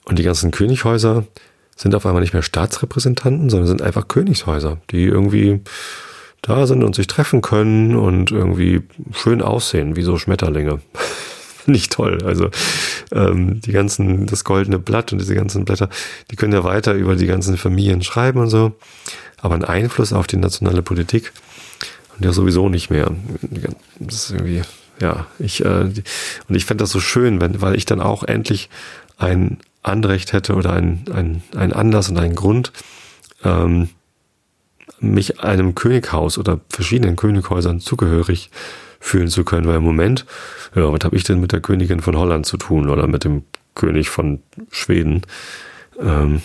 [0.07, 1.25] und die ganzen Königshäuser
[1.75, 5.61] sind auf einmal nicht mehr Staatsrepräsentanten, sondern sind einfach Königshäuser, die irgendwie
[6.41, 10.79] da sind und sich treffen können und irgendwie schön aussehen, wie so Schmetterlinge.
[11.65, 12.19] Nicht toll.
[12.23, 12.49] Also
[13.11, 15.89] ähm, die ganzen, das goldene Blatt und diese ganzen Blätter,
[16.31, 18.73] die können ja weiter über die ganzen Familien schreiben und so.
[19.41, 21.33] Aber einen Einfluss auf die nationale Politik
[22.15, 23.11] und ja sowieso nicht mehr.
[23.99, 24.61] Das ist irgendwie,
[25.01, 25.91] ja, ich, äh,
[26.47, 28.69] und ich fände das so schön, wenn, weil ich dann auch endlich
[29.17, 32.71] ein Anrecht hätte oder ein, ein, ein Anlass und einen Grund,
[33.43, 33.89] ähm,
[34.99, 38.49] mich einem Könighaus oder verschiedenen Könighäusern zugehörig
[38.99, 40.25] fühlen zu können, weil im Moment,
[40.75, 43.43] ja, was habe ich denn mit der Königin von Holland zu tun oder mit dem
[43.75, 45.21] König von Schweden?
[45.99, 46.41] Ähm,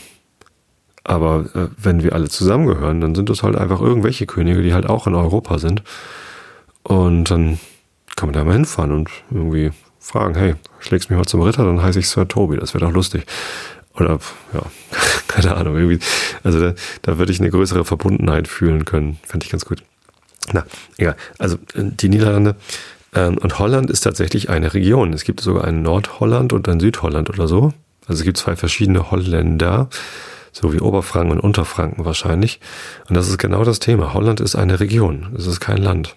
[1.05, 4.87] aber äh, wenn wir alle zusammengehören, dann sind das halt einfach irgendwelche Könige, die halt
[4.87, 5.83] auch in Europa sind.
[6.83, 7.59] Und dann
[8.17, 9.71] kann man da mal hinfahren und irgendwie
[10.03, 12.93] fragen, hey, schlägst mich mal zum Ritter, dann heiße ich Sir Toby, das wäre doch
[12.93, 13.25] lustig.
[13.95, 14.19] Oder,
[14.53, 14.63] ja,
[15.29, 16.01] keine Ahnung, irgendwie.
[16.43, 19.19] Also da, da würde ich eine größere Verbundenheit fühlen können.
[19.23, 19.83] Fände ich ganz gut.
[20.53, 20.65] Na,
[20.97, 21.17] egal.
[21.39, 22.57] Also äh, die Niederlande
[23.15, 25.13] ähm, und Holland ist tatsächlich eine Region.
[25.13, 27.73] Es gibt sogar ein Nordholland und ein Südholland oder so.
[28.07, 29.89] Also es gibt zwei verschiedene Holländer,
[30.51, 32.61] so wie Oberfranken und Unterfranken wahrscheinlich.
[33.09, 34.15] Und das ist genau das Thema.
[34.15, 35.35] Holland ist eine Region.
[35.37, 36.17] Es ist kein Land.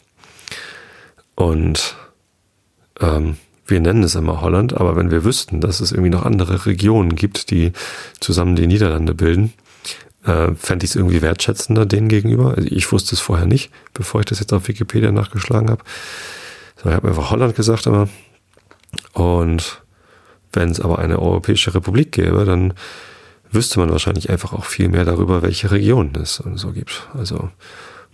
[1.35, 1.95] Und
[2.99, 6.65] ähm, wir nennen es immer Holland, aber wenn wir wüssten, dass es irgendwie noch andere
[6.65, 7.71] Regionen gibt, die
[8.19, 9.53] zusammen die Niederlande bilden,
[10.25, 12.55] äh, fände ich es irgendwie wertschätzender denen gegenüber.
[12.55, 15.83] Also ich wusste es vorher nicht, bevor ich das jetzt auf Wikipedia nachgeschlagen habe.
[16.81, 18.07] So, ich habe einfach Holland gesagt immer.
[19.13, 19.81] Und
[20.53, 22.73] wenn es aber eine Europäische Republik gäbe, dann
[23.51, 27.07] wüsste man wahrscheinlich einfach auch viel mehr darüber, welche Regionen es und so gibt.
[27.13, 27.49] Also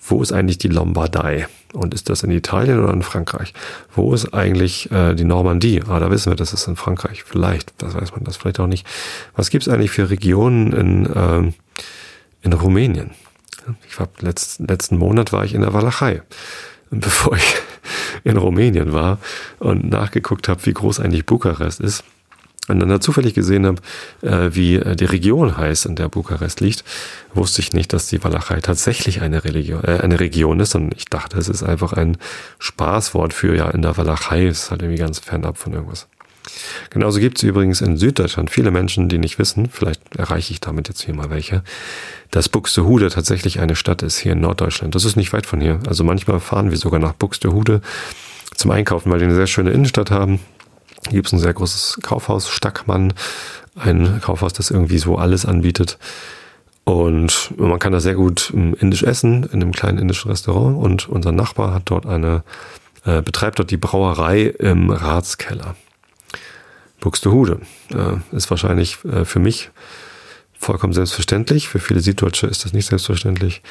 [0.03, 1.47] wo ist eigentlich die Lombardei?
[1.73, 3.53] Und ist das in Italien oder in Frankreich?
[3.95, 5.81] Wo ist eigentlich äh, die Normandie?
[5.87, 7.23] Ah, da wissen wir, das ist in Frankreich.
[7.23, 8.85] Vielleicht, das weiß man das vielleicht auch nicht.
[9.35, 11.53] Was gibt es eigentlich für Regionen in, ähm,
[12.41, 13.11] in Rumänien?
[13.87, 16.21] Ich war letzten, letzten Monat war ich in der Walachei.
[16.89, 17.55] Bevor ich
[18.23, 19.19] in Rumänien war
[19.59, 22.03] und nachgeguckt habe, wie groß eigentlich Bukarest ist,
[22.79, 23.81] da zufällig gesehen habe,
[24.21, 26.83] äh, wie äh, die Region heißt, in der Bukarest liegt,
[27.33, 30.75] wusste ich nicht, dass die Walachei tatsächlich eine, Religion, äh, eine Region ist.
[30.75, 32.17] Und ich dachte, es ist einfach ein
[32.59, 36.07] Spaßwort für, ja, in der Walachei ist halt irgendwie ganz fernab von irgendwas.
[36.89, 40.87] Genauso gibt es übrigens in Süddeutschland viele Menschen, die nicht wissen, vielleicht erreiche ich damit
[40.87, 41.63] jetzt hier mal welche,
[42.31, 44.95] dass Buxtehude tatsächlich eine Stadt ist hier in Norddeutschland.
[44.95, 45.79] Das ist nicht weit von hier.
[45.87, 47.81] Also manchmal fahren wir sogar nach Buxtehude
[48.55, 50.39] zum Einkaufen, weil die eine sehr schöne Innenstadt haben.
[51.05, 53.13] Hier gibt es ein sehr großes Kaufhaus, Stackmann,
[53.75, 55.97] ein Kaufhaus, das irgendwie so alles anbietet.
[56.83, 60.77] Und man kann da sehr gut ähm, indisch essen in einem kleinen indischen Restaurant.
[60.77, 62.43] Und unser Nachbar hat dort eine,
[63.05, 65.75] äh, betreibt dort die Brauerei im Ratskeller.
[66.99, 67.61] Buxtehude
[67.93, 69.71] äh, ist wahrscheinlich äh, für mich
[70.57, 71.67] vollkommen selbstverständlich.
[71.67, 73.61] Für viele Süddeutsche ist das nicht selbstverständlich.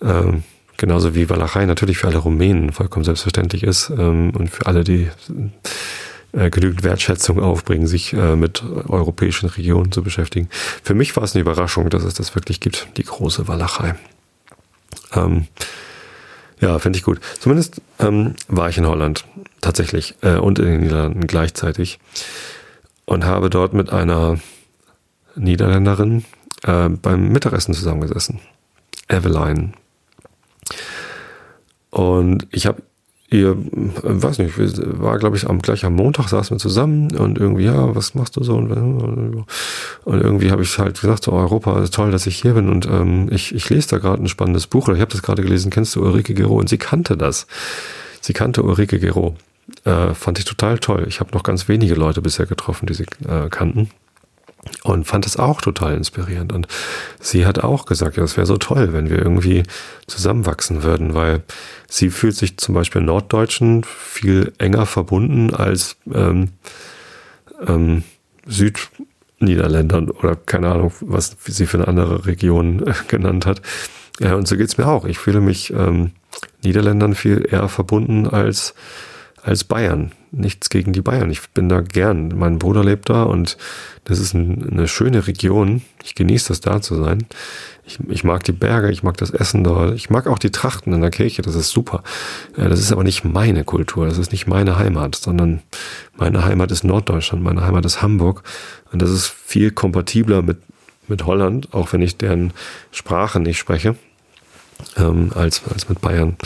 [0.00, 0.42] Ähm,
[0.78, 5.10] genauso wie Walachei natürlich für alle Rumänen vollkommen selbstverständlich ist ähm, und für alle, die
[6.32, 10.48] äh, genügend Wertschätzung aufbringen, sich äh, mit europäischen Regionen zu beschäftigen.
[10.82, 13.94] Für mich war es eine Überraschung, dass es das wirklich gibt, die große Walachei.
[15.14, 15.46] Ähm,
[16.60, 17.20] ja, finde ich gut.
[17.40, 19.24] Zumindest ähm, war ich in Holland
[19.60, 21.98] tatsächlich äh, und in den Niederlanden gleichzeitig
[23.04, 24.38] und habe dort mit einer
[25.34, 26.24] Niederländerin
[26.62, 28.40] äh, beim Mittagessen zusammengesessen.
[29.08, 29.72] Eveline.
[31.90, 32.82] Und ich habe
[33.32, 34.54] ihr, weiß nicht,
[35.00, 38.36] war glaube ich am gleich am Montag saßen wir zusammen und irgendwie, ja, was machst
[38.36, 38.56] du so?
[38.56, 38.70] Und,
[40.04, 42.86] und irgendwie habe ich halt gesagt, so Europa ist toll, dass ich hier bin und
[42.86, 45.70] ähm, ich, ich lese da gerade ein spannendes Buch oder ich habe das gerade gelesen,
[45.70, 46.56] kennst du Ulrike Gero?
[46.56, 47.46] Und sie kannte das.
[48.20, 49.36] Sie kannte Ulrike Gero.
[49.84, 51.06] Äh, fand ich total toll.
[51.08, 53.90] Ich habe noch ganz wenige Leute bisher getroffen, die sie äh, kannten
[54.84, 56.52] und fand es auch total inspirierend.
[56.52, 56.68] Und
[57.20, 59.64] sie hat auch gesagt, ja, es wäre so toll, wenn wir irgendwie
[60.06, 61.42] zusammenwachsen würden, weil
[61.88, 66.50] sie fühlt sich zum Beispiel Norddeutschen viel enger verbunden als ähm,
[67.66, 68.04] ähm,
[68.46, 73.62] Südniederländern oder keine Ahnung, was sie für eine andere Region äh, genannt hat.
[74.20, 75.04] Ja, und so geht's mir auch.
[75.04, 76.12] Ich fühle mich ähm,
[76.62, 78.74] Niederländern viel eher verbunden als
[79.42, 80.12] als Bayern.
[80.30, 81.30] Nichts gegen die Bayern.
[81.30, 82.32] Ich bin da gern.
[82.36, 83.58] Mein Bruder lebt da und
[84.04, 85.82] das ist ein, eine schöne Region.
[86.02, 87.26] Ich genieße das da zu sein.
[87.84, 89.94] Ich, ich, mag die Berge, ich mag das Essen dort.
[89.94, 91.42] Ich mag auch die Trachten in der Kirche.
[91.42, 92.02] Das ist super.
[92.56, 94.06] Das ist aber nicht meine Kultur.
[94.06, 95.60] Das ist nicht meine Heimat, sondern
[96.16, 97.42] meine Heimat ist Norddeutschland.
[97.42, 98.44] Meine Heimat ist Hamburg.
[98.92, 100.58] Und das ist viel kompatibler mit,
[101.08, 102.52] mit Holland, auch wenn ich deren
[102.92, 103.96] Sprache nicht spreche,
[104.96, 106.36] ähm, als, als mit Bayern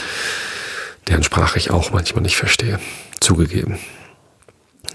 [1.08, 2.78] deren Sprache ich auch manchmal nicht verstehe.
[3.20, 3.78] Zugegeben.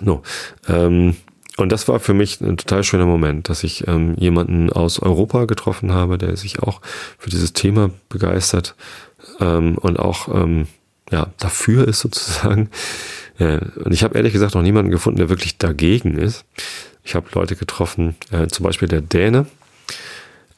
[0.02, 0.24] No.
[0.68, 1.16] Ähm,
[1.58, 5.46] und das war für mich ein total schöner Moment, dass ich ähm, jemanden aus Europa
[5.46, 6.82] getroffen habe, der sich auch
[7.18, 8.76] für dieses Thema begeistert
[9.40, 10.68] ähm, und auch ähm,
[11.12, 12.70] ja, dafür ist sozusagen.
[13.38, 16.46] Ja, und ich habe ehrlich gesagt noch niemanden gefunden, der wirklich dagegen ist.
[17.04, 19.46] Ich habe Leute getroffen, äh, zum Beispiel der Däne,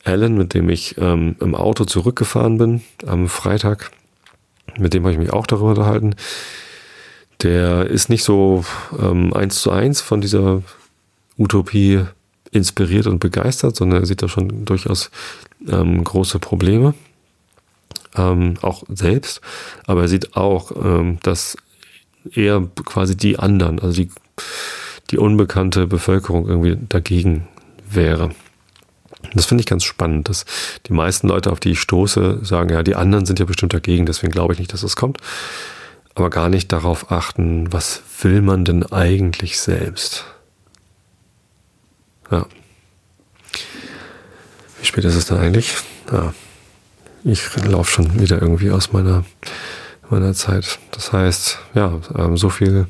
[0.03, 3.91] Alan, mit dem ich ähm, im Auto zurückgefahren bin am Freitag
[4.77, 6.15] mit dem habe ich mich auch darüber unterhalten.
[7.41, 8.63] Der ist nicht so
[8.97, 10.63] ähm, eins zu eins von dieser
[11.37, 12.05] Utopie
[12.51, 15.09] inspiriert und begeistert, sondern er sieht da schon durchaus
[15.67, 16.93] ähm, große Probleme,
[18.15, 19.41] ähm, auch selbst.
[19.85, 21.57] Aber er sieht auch, ähm, dass
[22.31, 24.09] er quasi die anderen, also die,
[25.11, 27.47] die unbekannte Bevölkerung irgendwie dagegen
[27.89, 28.31] wäre.
[29.33, 30.45] Das finde ich ganz spannend, dass
[30.87, 34.05] die meisten Leute, auf die ich stoße, sagen, ja, die anderen sind ja bestimmt dagegen,
[34.05, 35.17] deswegen glaube ich nicht, dass das kommt.
[36.15, 40.25] Aber gar nicht darauf achten, was will man denn eigentlich selbst?
[42.29, 42.45] Ja.
[44.79, 45.75] Wie spät ist es da eigentlich?
[46.11, 46.33] Ja.
[47.23, 49.23] Ich laufe schon wieder irgendwie aus meiner,
[50.09, 50.77] meiner Zeit.
[50.91, 52.87] Das heißt, ja, ähm, so viel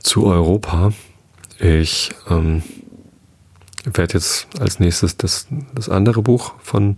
[0.00, 0.92] zu Europa.
[1.58, 2.62] Ich ähm,
[3.92, 6.96] werde jetzt als nächstes das, das andere Buch von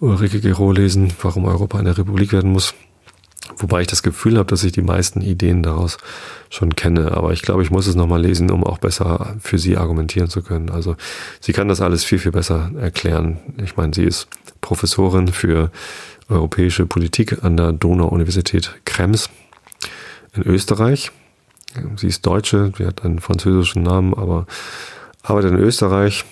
[0.00, 2.74] Ulrike Gero lesen, warum Europa eine Republik werden muss.
[3.56, 5.98] Wobei ich das Gefühl habe, dass ich die meisten Ideen daraus
[6.50, 7.12] schon kenne.
[7.12, 10.42] Aber ich glaube, ich muss es nochmal lesen, um auch besser für sie argumentieren zu
[10.42, 10.70] können.
[10.70, 10.96] Also
[11.40, 13.38] sie kann das alles viel, viel besser erklären.
[13.62, 14.28] Ich meine, sie ist
[14.60, 15.70] Professorin für
[16.28, 19.30] europäische Politik an der Donau-Universität Krems
[20.34, 21.10] in Österreich.
[21.96, 24.46] Sie ist Deutsche, sie hat einen französischen Namen, aber
[25.28, 26.24] arbeitet in Österreich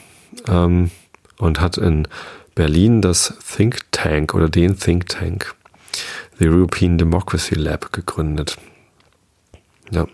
[0.48, 0.90] ähm,
[1.38, 2.08] und hat in
[2.54, 5.54] Berlin das Think Tank oder den Think Tank,
[6.38, 8.56] the European Democracy Lab, gegründet.
[9.90, 10.06] Ja.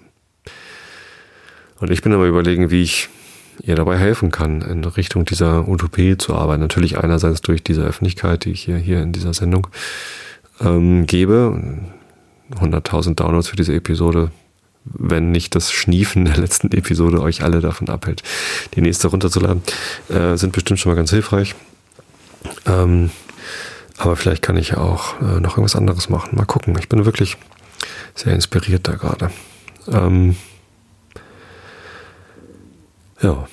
[1.81, 3.09] Und ich bin aber überlegen, wie ich
[3.63, 6.63] ihr dabei helfen kann, in Richtung dieser Utopie zu arbeiten.
[6.63, 9.69] Natürlich einerseits durch diese Öffentlichkeit, die ich hier, hier in dieser Sendung
[10.61, 11.59] ähm, gebe.
[12.55, 14.31] 100.000 Downloads für diese Episode
[14.85, 18.23] wenn nicht das Schniefen der letzten Episode euch alle davon abhält,
[18.75, 19.63] die nächste runterzuladen,
[20.09, 21.55] äh, sind bestimmt schon mal ganz hilfreich.
[22.67, 23.11] Ähm,
[23.99, 26.37] aber vielleicht kann ich auch äh, noch irgendwas anderes machen.
[26.37, 26.77] Mal gucken.
[26.79, 27.37] Ich bin wirklich
[28.15, 29.31] sehr inspiriert da gerade.
[29.89, 30.37] Ähm,
[33.21, 33.47] ja,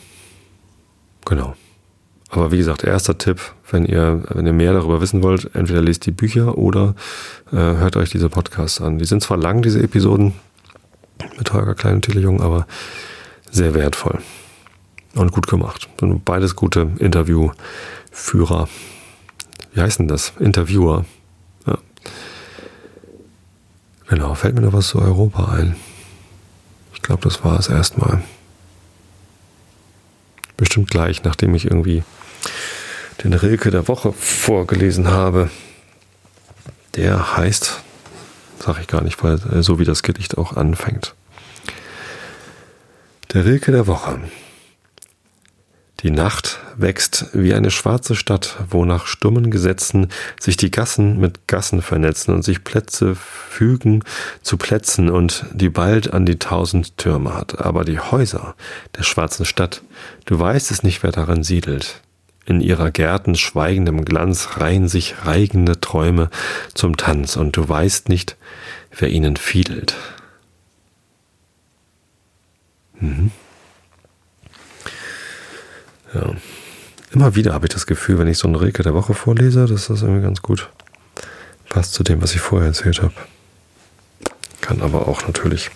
[1.25, 1.55] genau.
[2.29, 3.39] Aber wie gesagt, erster Tipp,
[3.71, 6.95] wenn ihr, wenn ihr mehr darüber wissen wollt, entweder lest die Bücher oder
[7.51, 8.99] äh, hört euch diese Podcasts an.
[8.99, 10.33] Die sind zwar lang, diese Episoden,
[11.37, 12.67] mit Holger Klein und Tele Jung, aber
[13.51, 14.19] sehr wertvoll
[15.15, 15.89] und gut gemacht.
[15.99, 18.67] Beides gute Interviewführer.
[19.73, 20.33] Wie heißt denn das?
[20.39, 21.05] Interviewer.
[21.65, 21.77] Ja.
[24.07, 25.75] Genau, fällt mir noch was zu Europa ein.
[26.93, 28.21] Ich glaube, das war es erstmal.
[30.57, 32.03] Bestimmt gleich, nachdem ich irgendwie
[33.23, 35.49] den Rilke der Woche vorgelesen habe.
[36.95, 37.81] Der heißt
[38.59, 41.15] Sag ich gar nicht, weil äh, so wie das Gedicht auch anfängt.
[43.33, 44.19] Der Rilke der Woche.
[46.01, 50.07] Die Nacht wächst wie eine schwarze Stadt, wo nach stummen Gesetzen
[50.39, 54.03] sich die Gassen mit Gassen vernetzen und sich Plätze fügen
[54.41, 57.59] zu Plätzen und die bald an die tausend Türme hat.
[57.59, 58.55] Aber die Häuser
[58.97, 59.81] der schwarzen Stadt,
[60.23, 62.01] du weißt es nicht, wer darin siedelt.
[62.49, 66.31] In ihrer Gärten schweigendem Glanz reihen sich reigende Träume
[66.73, 68.37] zum Tanz, und du weißt nicht,
[68.97, 69.95] wer ihnen fiedelt.
[72.99, 73.29] Mhm.
[76.11, 76.33] Ja.
[77.11, 79.85] Immer wieder habe ich das Gefühl, wenn ich so einen Rilke der Woche vorlese, dass
[79.85, 80.71] das irgendwie ganz gut
[81.69, 83.13] passt zu dem, was ich vorher erzählt habe.
[84.59, 85.69] Kann aber auch natürlich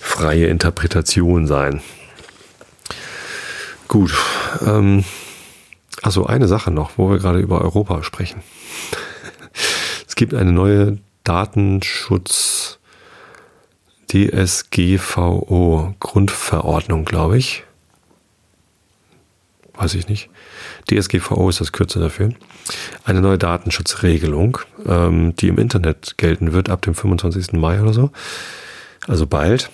[0.00, 1.80] freie Interpretation sein.
[3.86, 4.12] Gut.
[4.66, 5.04] Ähm,
[6.02, 8.42] also eine Sache noch, wo wir gerade über Europa sprechen.
[10.06, 12.78] Es gibt eine neue Datenschutz
[14.10, 17.64] DSGVO Grundverordnung, glaube ich.
[19.74, 20.28] Weiß ich nicht.
[20.90, 22.34] DSGVO ist das Kürze dafür.
[23.04, 27.52] Eine neue Datenschutzregelung, ähm, die im Internet gelten wird ab dem 25.
[27.52, 28.10] Mai oder so.
[29.06, 29.70] Also bald.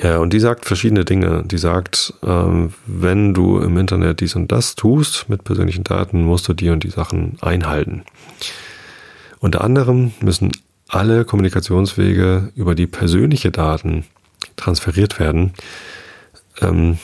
[0.00, 1.44] Ja, und die sagt verschiedene Dinge.
[1.44, 6.48] Die sagt, ähm, wenn du im Internet dies und das tust mit persönlichen Daten, musst
[6.48, 8.04] du die und die Sachen einhalten.
[9.40, 10.52] Unter anderem müssen
[10.88, 14.04] alle Kommunikationswege, über die persönliche Daten
[14.56, 15.52] transferiert werden,
[16.60, 16.98] ähm,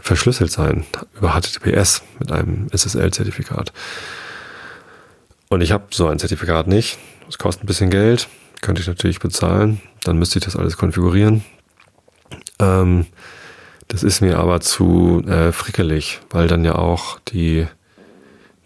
[0.00, 0.84] verschlüsselt sein
[1.16, 3.72] über HTTPS mit einem SSL-Zertifikat.
[5.48, 6.98] Und ich habe so ein Zertifikat nicht.
[7.28, 8.28] Es kostet ein bisschen Geld,
[8.62, 9.82] könnte ich natürlich bezahlen.
[10.02, 11.44] Dann müsste ich das alles konfigurieren.
[12.62, 13.06] Ähm,
[13.88, 17.66] das ist mir aber zu äh, frickelig, weil dann ja auch die,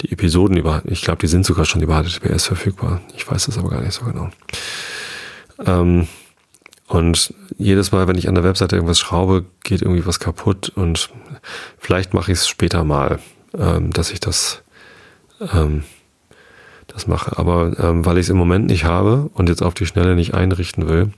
[0.03, 3.01] die Episoden über, ich glaube, die sind sogar schon über HTTPS verfügbar.
[3.17, 4.31] Ich weiß das aber gar nicht so genau.
[5.65, 6.07] Ähm,
[6.87, 11.11] und jedes Mal, wenn ich an der Webseite irgendwas schraube, geht irgendwie was kaputt und
[11.79, 13.19] vielleicht mache ich es später mal,
[13.59, 14.63] ähm, dass ich das,
[15.53, 15.83] ähm,
[16.87, 17.37] das mache.
[17.37, 20.35] Aber ähm, weil ich es im Moment nicht habe und jetzt auf die Schnelle nicht
[20.35, 21.11] einrichten will,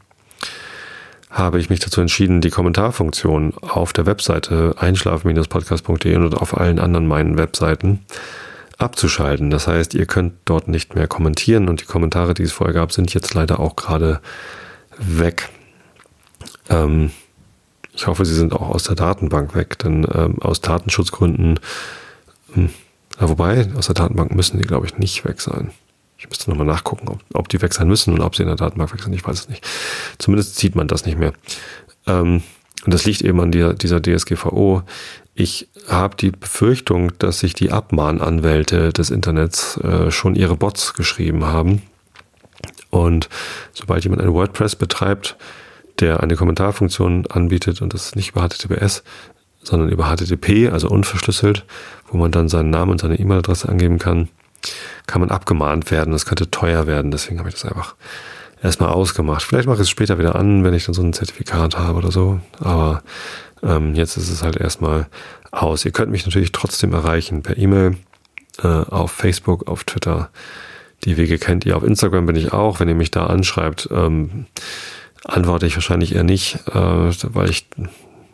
[1.39, 7.07] habe ich mich dazu entschieden, die Kommentarfunktion auf der Webseite einschlafen-podcast.de und auf allen anderen
[7.07, 8.01] meinen Webseiten
[8.79, 9.51] abzuschalten.
[9.51, 12.93] Das heißt, ihr könnt dort nicht mehr kommentieren und die Kommentare, die es vorher gab,
[12.93, 14.21] sind jetzt leider auch gerade
[14.99, 15.49] weg.
[16.69, 17.11] Ähm,
[17.93, 21.59] ich hoffe, sie sind auch aus der Datenbank weg, denn ähm, aus Datenschutzgründen,
[22.55, 25.73] ja, wobei, aus der Datenbank müssen die, glaube ich, nicht weg sein.
[26.19, 28.57] Ich müsste nochmal nachgucken, ob, ob die weg sein müssen und ob sie in der
[28.57, 29.13] Datenbank weg sind.
[29.15, 29.65] Ich weiß es nicht.
[30.19, 31.33] Zumindest sieht man das nicht mehr.
[32.07, 32.43] Ähm,
[32.85, 34.83] und das liegt eben an dieser, dieser DSGVO.
[35.35, 41.45] Ich habe die Befürchtung, dass sich die Abmahnanwälte des Internets äh, schon ihre Bots geschrieben
[41.45, 41.83] haben.
[42.91, 43.29] Und
[43.73, 45.37] sobald jemand ein WordPress betreibt,
[46.01, 49.05] der eine Kommentarfunktion anbietet und das nicht über HTTPS,
[49.63, 51.65] sondern über HTTP, also unverschlüsselt,
[52.09, 54.29] wo man dann seinen Namen und seine E-Mail-Adresse angeben kann,
[55.07, 56.13] kann man abgemahnt werden.
[56.13, 57.11] Das könnte teuer werden.
[57.11, 57.95] Deswegen habe ich das einfach
[58.63, 59.43] erstmal ausgemacht.
[59.43, 62.11] Vielleicht mache ich es später wieder an, wenn ich dann so ein Zertifikat habe oder
[62.11, 62.41] so.
[62.61, 63.03] Aber
[63.63, 65.07] ähm, jetzt ist es halt erstmal
[65.51, 65.85] aus.
[65.85, 67.97] Ihr könnt mich natürlich trotzdem erreichen per E-Mail,
[68.63, 70.31] äh, auf Facebook, auf Twitter.
[71.05, 71.77] Die Wege kennt ihr.
[71.77, 72.81] Auf Instagram bin ich auch.
[72.81, 74.47] Wenn ihr mich da anschreibt, ähm,
[75.25, 77.69] antworte ich wahrscheinlich eher nicht, äh, weil ich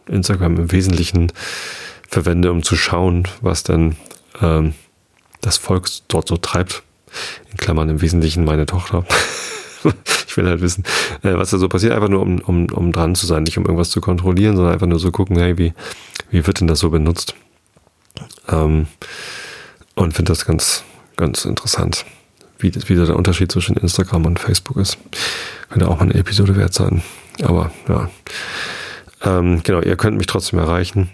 [0.07, 1.33] Instagram im Wesentlichen
[2.09, 3.97] verwende, um zu schauen, was denn
[4.41, 4.75] ähm,
[5.45, 6.82] das Volk dort so treibt.
[7.51, 9.05] In Klammern im Wesentlichen meine Tochter.
[10.26, 10.84] ich will halt wissen,
[11.22, 13.64] äh, was da so passiert, einfach nur um, um, um dran zu sein, nicht um
[13.64, 15.74] irgendwas zu kontrollieren, sondern einfach nur so gucken, hey, wie,
[16.30, 17.34] wie wird denn das so benutzt?
[18.49, 18.86] Ähm,
[19.95, 20.82] und finde das ganz,
[21.16, 22.05] ganz interessant,
[22.59, 24.99] wie, wie der Unterschied zwischen Instagram und Facebook ist.
[25.70, 27.03] Könnte auch mal eine Episode wert sein.
[27.42, 28.11] Aber ja.
[29.22, 31.11] Ähm, genau, ihr könnt mich trotzdem erreichen.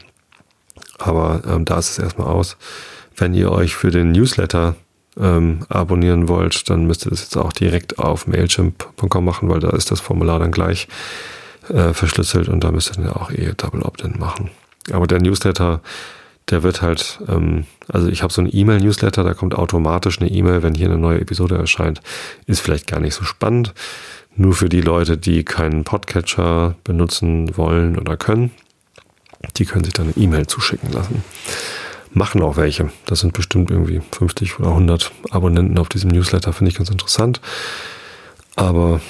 [0.98, 2.56] Aber ähm, da ist es erstmal aus.
[3.16, 4.76] Wenn ihr euch für den Newsletter
[5.18, 9.70] ähm, abonnieren wollt, dann müsst ihr das jetzt auch direkt auf mailchimp.com machen, weil da
[9.70, 10.88] ist das Formular dann gleich
[11.68, 14.50] äh, verschlüsselt und da müsst ihr dann auch eh Double Opt-in machen.
[14.92, 15.80] Aber der Newsletter,
[16.48, 20.62] der wird halt, ähm, also ich habe so einen E-Mail-Newsletter, da kommt automatisch eine E-Mail,
[20.62, 22.00] wenn hier eine neue Episode erscheint.
[22.46, 23.74] Ist vielleicht gar nicht so spannend.
[24.36, 28.52] Nur für die Leute, die keinen Podcatcher benutzen wollen oder können,
[29.56, 31.22] die können sich dann eine E-Mail zuschicken lassen
[32.12, 32.90] machen auch welche.
[33.06, 37.40] Das sind bestimmt irgendwie 50 oder 100 Abonnenten auf diesem Newsletter, finde ich ganz interessant.
[38.56, 39.00] Aber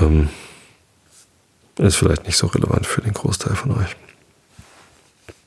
[0.00, 0.28] ähm,
[1.78, 3.96] ist vielleicht nicht so relevant für den Großteil von euch.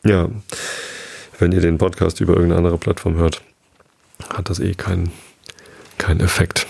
[0.04, 0.30] Ja,
[1.39, 3.41] wenn ihr den Podcast über irgendeine andere Plattform hört,
[4.34, 5.12] hat das eh keinen
[5.98, 6.68] keinen Effekt.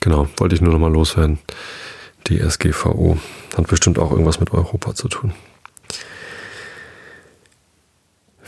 [0.00, 1.38] Genau, wollte ich nur noch mal loswerden.
[2.28, 3.18] Die SGVO
[3.56, 5.32] hat bestimmt auch irgendwas mit Europa zu tun.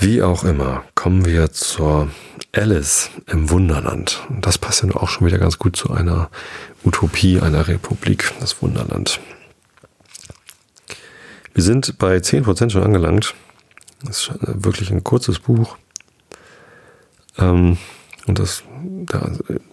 [0.00, 2.08] Wie auch immer, kommen wir zur
[2.52, 4.24] Alice im Wunderland.
[4.40, 6.30] Das passt ja auch schon wieder ganz gut zu einer
[6.84, 9.18] Utopie einer Republik, das Wunderland.
[11.52, 13.34] Wir sind bei 10% schon angelangt.
[14.04, 15.76] Das ist wirklich ein kurzes Buch.
[17.36, 17.76] Ähm,
[18.28, 18.62] und das,
[19.04, 19.32] da,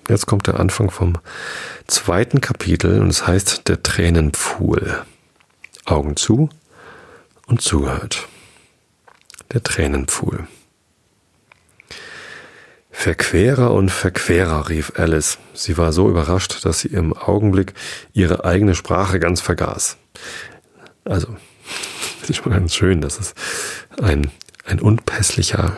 [0.10, 1.20] jetzt kommt der Anfang vom
[1.86, 5.04] zweiten Kapitel und es heißt der Tränenpfuhl.
[5.86, 6.50] Augen zu
[7.46, 8.28] und zugehört
[9.54, 10.48] der Tränenpfuhl.
[12.91, 15.38] Verquerer und Verquerer, rief Alice.
[15.54, 17.74] Sie war so überrascht, dass sie im Augenblick
[18.14, 19.98] ihre eigene Sprache ganz vergaß.
[21.04, 21.28] Also,
[22.20, 23.36] finde ich mal ganz schön, dass es
[24.02, 24.32] ein,
[24.66, 25.78] ein unpässlicher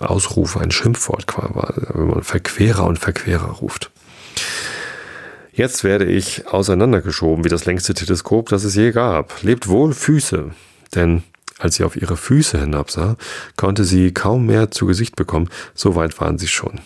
[0.00, 3.90] Ausruf, ein Schimpfwort war, wenn man Verquerer und Verquerer ruft.
[5.52, 9.42] Jetzt werde ich auseinandergeschoben wie das längste Teleskop, das es je gab.
[9.42, 10.50] Lebt wohl Füße,
[10.94, 11.22] denn
[11.58, 13.16] als sie auf ihre Füße hinabsah,
[13.56, 16.80] konnte sie kaum mehr zu Gesicht bekommen, so weit waren sie schon.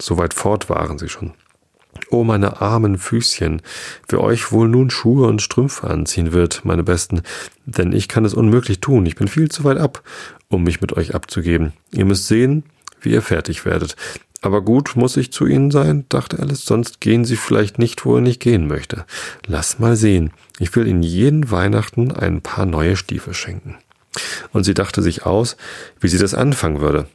[0.00, 1.32] So weit fort waren sie schon.
[2.10, 3.60] O meine armen Füßchen,
[4.08, 7.22] wer euch wohl nun Schuhe und Strümpfe anziehen wird, meine Besten,
[7.66, 10.02] denn ich kann es unmöglich tun, ich bin viel zu weit ab,
[10.48, 11.72] um mich mit euch abzugeben.
[11.90, 12.64] Ihr müsst sehen,
[13.00, 13.96] wie ihr fertig werdet.
[14.40, 18.14] Aber gut muss ich zu Ihnen sein, dachte Alice, sonst gehen Sie vielleicht nicht, wo
[18.14, 19.04] er nicht gehen möchte.
[19.46, 20.30] Lass mal sehen.
[20.60, 23.78] Ich will Ihnen jeden Weihnachten ein paar neue Stiefel schenken
[24.52, 25.56] und sie dachte sich aus,
[26.00, 27.06] wie sie das anfangen würde.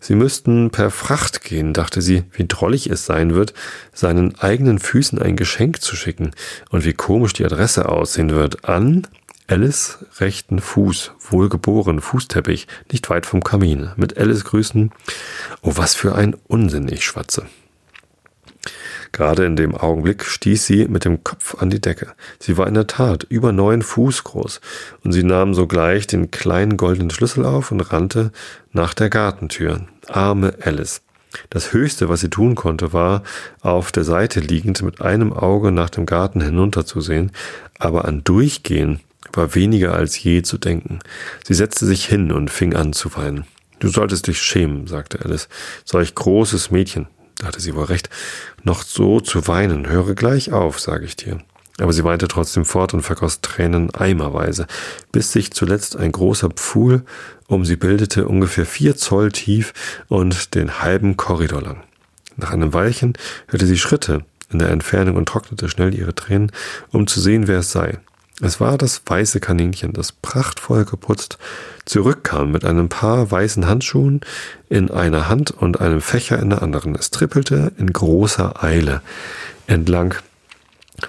[0.00, 3.54] Sie müssten per Fracht gehen, dachte sie, wie drollig es sein wird,
[3.92, 6.32] seinen eigenen Füßen ein Geschenk zu schicken
[6.70, 8.68] und wie komisch die Adresse aussehen wird.
[8.68, 9.06] An
[9.50, 13.90] Alice rechten Fuß, wohlgeboren, Fußteppich, nicht weit vom Kamin.
[13.96, 14.92] Mit Alice grüßen.
[15.62, 17.46] Oh, was für ein Unsinn ich schwatze.
[19.12, 22.12] Gerade in dem Augenblick stieß sie mit dem Kopf an die Decke.
[22.38, 24.60] Sie war in der Tat über neun Fuß groß,
[25.04, 28.30] und sie nahm sogleich den kleinen goldenen Schlüssel auf und rannte
[28.72, 29.86] nach der Gartentür.
[30.08, 31.02] Arme Alice.
[31.48, 33.22] Das Höchste, was sie tun konnte, war,
[33.60, 37.32] auf der Seite liegend mit einem Auge nach dem Garten hinunterzusehen,
[37.78, 39.00] aber an Durchgehen
[39.32, 40.98] war weniger als je zu denken.
[41.44, 43.44] Sie setzte sich hin und fing an zu weinen.
[43.78, 45.48] Du solltest dich schämen, sagte Alice.
[45.84, 47.06] Solch großes Mädchen,
[47.40, 48.10] da hatte sie wohl recht,
[48.62, 49.88] noch so zu weinen.
[49.88, 51.40] Höre gleich auf, sage ich dir.
[51.78, 54.66] Aber sie weinte trotzdem fort und vergoss Tränen eimerweise,
[55.12, 57.02] bis sich zuletzt ein großer Pfuhl
[57.48, 59.72] um sie bildete, ungefähr vier Zoll tief
[60.08, 61.82] und den halben Korridor lang.
[62.36, 63.14] Nach einem Weilchen
[63.48, 66.52] hörte sie Schritte in der Entfernung und trocknete schnell ihre Tränen,
[66.90, 67.98] um zu sehen, wer es sei.
[68.42, 71.38] Es war das weiße Kaninchen, das prachtvoll geputzt
[71.84, 74.20] zurückkam mit einem paar weißen Handschuhen
[74.68, 76.94] in einer Hand und einem Fächer in der anderen.
[76.94, 79.02] Es trippelte in großer Eile
[79.66, 80.14] entlang,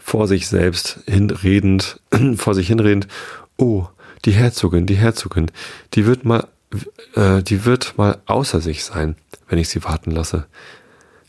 [0.04, 2.00] vor sich selbst hinredend,
[2.36, 3.08] vor sich hinredend.
[3.58, 3.88] Oh,
[4.26, 5.52] die Herzogin, die Herzogin,
[5.94, 6.48] die wird mal,
[7.16, 9.16] äh, die wird mal außer sich sein,
[9.48, 10.46] wenn ich sie warten lasse.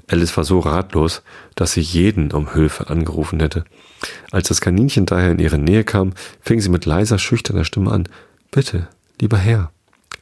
[0.09, 1.23] Alice war so ratlos,
[1.55, 3.65] dass sie jeden um Hilfe angerufen hätte.
[4.31, 8.09] Als das Kaninchen daher in ihre Nähe kam, fing sie mit leiser, schüchterner Stimme an.
[8.51, 8.89] Bitte,
[9.21, 9.71] lieber Herr.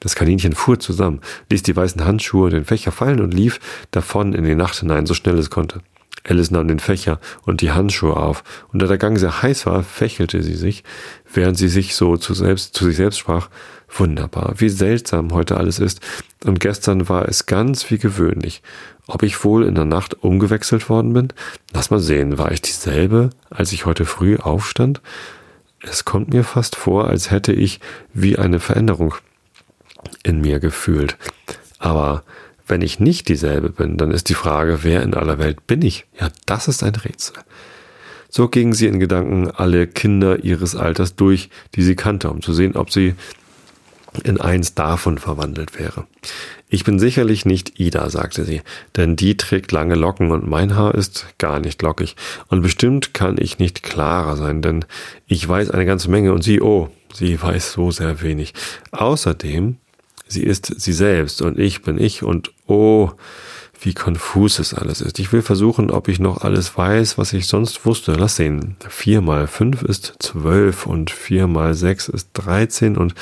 [0.01, 1.21] Das Kaninchen fuhr zusammen,
[1.51, 3.61] ließ die weißen Handschuhe und den Fächer fallen und lief
[3.91, 5.81] davon in die Nacht hinein, so schnell es konnte.
[6.25, 9.83] Alice nahm den Fächer und die Handschuhe auf, und da der Gang sehr heiß war,
[9.83, 10.85] fächelte sie sich,
[11.33, 13.49] während sie sich so zu, selbst, zu sich selbst sprach,
[13.89, 16.01] wunderbar, wie seltsam heute alles ist,
[16.45, 18.63] und gestern war es ganz wie gewöhnlich.
[19.11, 21.33] Ob ich wohl in der Nacht umgewechselt worden bin?
[21.73, 25.01] Lass mal sehen, war ich dieselbe, als ich heute früh aufstand?
[25.83, 27.81] Es kommt mir fast vor, als hätte ich
[28.15, 29.15] wie eine Veränderung
[30.23, 31.17] in mir gefühlt.
[31.81, 32.23] Aber
[32.69, 36.07] wenn ich nicht dieselbe bin, dann ist die Frage, wer in aller Welt bin ich?
[36.21, 37.35] Ja, das ist ein Rätsel.
[38.29, 42.53] So gingen sie in Gedanken alle Kinder ihres Alters durch, die sie kannte, um zu
[42.53, 43.17] sehen, ob sie
[44.23, 46.07] in eins davon verwandelt wäre.
[46.71, 48.63] Ich bin sicherlich nicht Ida, sagte sie,
[48.97, 52.17] denn die trägt lange Locken und mein Haar ist gar nicht lockig.
[52.49, 54.85] Und bestimmt kann ich nicht klarer sein, denn
[55.27, 58.55] ich weiß eine ganze Menge und sie, oh, sie weiß so sehr wenig.
[58.93, 59.77] Außerdem
[60.31, 63.11] Sie ist sie selbst und ich bin ich und oh,
[63.81, 65.19] wie konfus es alles ist.
[65.19, 68.13] Ich will versuchen, ob ich noch alles weiß, was ich sonst wusste.
[68.13, 68.77] Lass sehen.
[68.89, 73.15] Vier mal fünf ist zwölf und vier mal sechs ist dreizehn und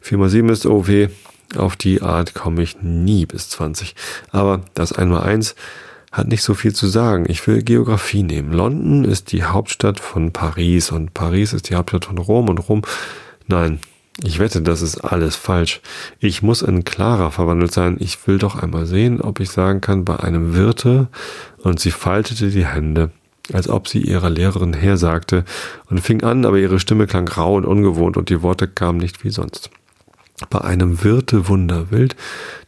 [0.00, 1.08] vier mal sieben ist, oh weh,
[1.56, 3.94] auf die Art komme ich nie bis zwanzig.
[4.30, 5.54] Aber das einmal eins
[6.12, 7.24] hat nicht so viel zu sagen.
[7.28, 8.52] Ich will Geografie nehmen.
[8.52, 12.82] London ist die Hauptstadt von Paris und Paris ist die Hauptstadt von Rom und Rom,
[13.48, 13.80] nein,
[14.22, 15.80] ich wette, das ist alles falsch.
[16.20, 17.96] Ich muss in Clara verwandelt sein.
[17.98, 21.08] Ich will doch einmal sehen, ob ich sagen kann, bei einem Wirte.
[21.58, 23.10] Und sie faltete die Hände,
[23.52, 25.44] als ob sie ihrer Lehrerin hersagte
[25.90, 29.24] und fing an, aber ihre Stimme klang rau und ungewohnt und die Worte kamen nicht
[29.24, 29.70] wie sonst.
[30.50, 32.16] Bei einem Wirte Wunderwild,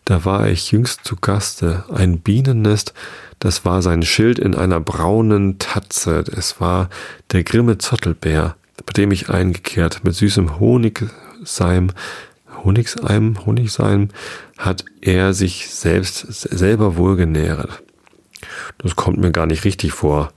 [0.05, 2.95] da war ich jüngst zu Gaste, ein Bienennest,
[3.41, 6.89] das war sein Schild in einer braunen Tatze, es war
[7.33, 11.07] der grimme Zottelbär, bei dem ich eingekehrt mit süßem Honig
[11.43, 11.91] seinem
[12.62, 14.11] Honigseim, Honigseim
[14.57, 17.83] hat er sich selbst selber wohl genährt.
[18.79, 20.33] Das kommt mir gar nicht richtig vor,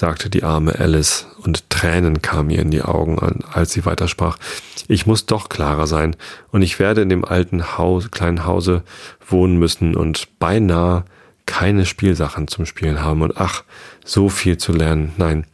[0.00, 3.18] sagte die arme Alice, und Tränen kamen ihr in die Augen,
[3.52, 4.38] als sie weitersprach.
[4.88, 6.16] Ich muss doch klarer sein,
[6.50, 8.82] und ich werde in dem alten Haus, kleinen Hause
[9.28, 11.04] wohnen müssen und beinahe
[11.44, 13.64] keine Spielsachen zum Spielen haben und ach,
[14.02, 15.12] so viel zu lernen.
[15.18, 15.44] Nein,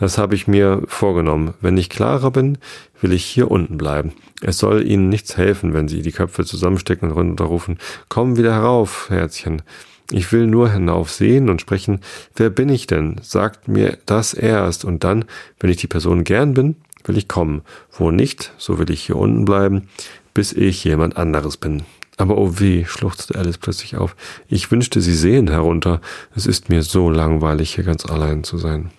[0.00, 1.54] das habe ich mir vorgenommen.
[1.60, 2.58] Wenn ich klarer bin,
[3.00, 4.14] will ich hier unten bleiben.
[4.42, 7.78] Es soll Ihnen nichts helfen, wenn Sie die Köpfe zusammenstecken und runterrufen,
[8.08, 9.62] komm wieder herauf, Herzchen.
[10.10, 12.00] Ich will nur hinauf sehen und sprechen,
[12.36, 13.16] wer bin ich denn?
[13.22, 15.24] Sagt mir das erst, und dann,
[15.58, 17.62] wenn ich die Person gern bin, will ich kommen.
[17.90, 19.88] Wo nicht, so will ich hier unten bleiben,
[20.34, 21.82] bis ich jemand anderes bin.
[22.16, 24.16] Aber oh weh, schluchzte Alice plötzlich auf.
[24.48, 26.00] Ich wünschte, Sie sehen herunter.
[26.34, 28.90] Es ist mir so langweilig, hier ganz allein zu sein.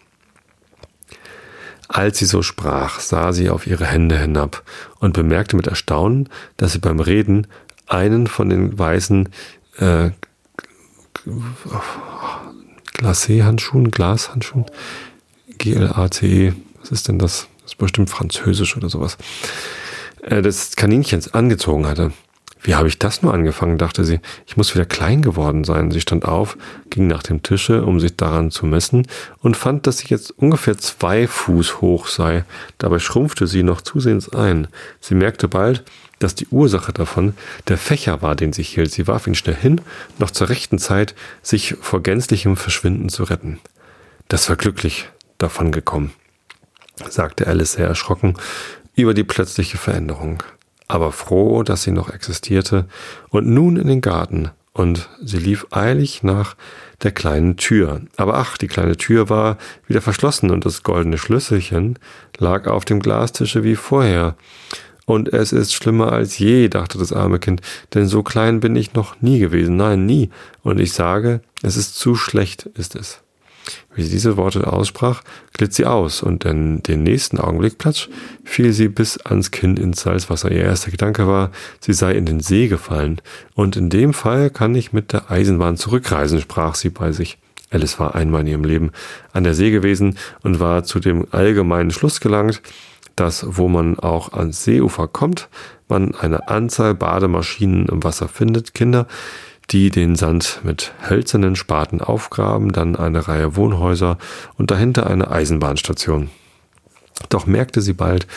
[1.87, 4.63] Als sie so sprach, sah sie auf ihre Hände hinab
[4.99, 6.27] und bemerkte mit Erstaunen,
[6.57, 7.47] dass sie beim Reden
[7.87, 9.29] einen von den weißen
[9.77, 10.11] äh,
[12.97, 14.65] Glacé-Handschuhen, Glashandschuhen,
[15.57, 17.47] G-L-A-C-E, was ist denn das?
[17.61, 19.17] Das ist bestimmt französisch oder sowas,
[20.21, 22.11] äh, des Kaninchens angezogen hatte.
[22.61, 24.19] Wie habe ich das nur angefangen, dachte sie.
[24.45, 25.91] Ich muss wieder klein geworden sein.
[25.91, 26.57] Sie stand auf,
[26.89, 29.07] ging nach dem Tische, um sich daran zu messen,
[29.41, 32.45] und fand, dass sie jetzt ungefähr zwei Fuß hoch sei.
[32.77, 34.67] Dabei schrumpfte sie noch zusehends ein.
[34.99, 35.83] Sie merkte bald,
[36.19, 37.33] dass die Ursache davon
[37.67, 38.91] der Fächer war, den sie hielt.
[38.91, 39.81] Sie warf ihn schnell hin,
[40.17, 43.59] noch zur rechten Zeit, sich vor gänzlichem Verschwinden zu retten.
[44.27, 46.13] Das war glücklich davon gekommen,
[47.09, 48.37] sagte Alice sehr erschrocken
[48.95, 50.43] über die plötzliche Veränderung
[50.87, 52.85] aber froh, dass sie noch existierte,
[53.29, 56.55] und nun in den Garten, und sie lief eilig nach
[57.03, 58.01] der kleinen Tür.
[58.15, 59.57] Aber ach, die kleine Tür war
[59.87, 61.99] wieder verschlossen, und das goldene Schlüsselchen
[62.37, 64.35] lag auf dem Glastische wie vorher.
[65.07, 67.61] Und es ist schlimmer als je, dachte das arme Kind,
[67.93, 70.29] denn so klein bin ich noch nie gewesen, nein, nie.
[70.63, 73.21] Und ich sage, es ist zu schlecht, ist es.
[73.95, 75.21] Wie sie diese Worte aussprach,
[75.53, 78.09] glitt sie aus und in den nächsten Augenblick, platsch,
[78.43, 80.51] fiel sie bis ans Kinn ins Salzwasser.
[80.51, 83.21] Ihr erster Gedanke war, sie sei in den See gefallen.
[83.55, 87.37] Und in dem Fall kann ich mit der Eisenbahn zurückreisen, sprach sie bei sich.
[87.69, 88.91] Alice war einmal in ihrem Leben
[89.31, 92.61] an der See gewesen und war zu dem allgemeinen Schluss gelangt,
[93.17, 95.49] dass, wo man auch ans Seeufer kommt,
[95.89, 98.73] man eine Anzahl Bademaschinen im Wasser findet.
[98.73, 99.07] Kinder,
[99.71, 104.17] die den Sand mit hölzernen Spaten aufgraben, dann eine Reihe Wohnhäuser
[104.57, 106.29] und dahinter eine Eisenbahnstation.
[107.29, 108.27] Doch merkte sie bald,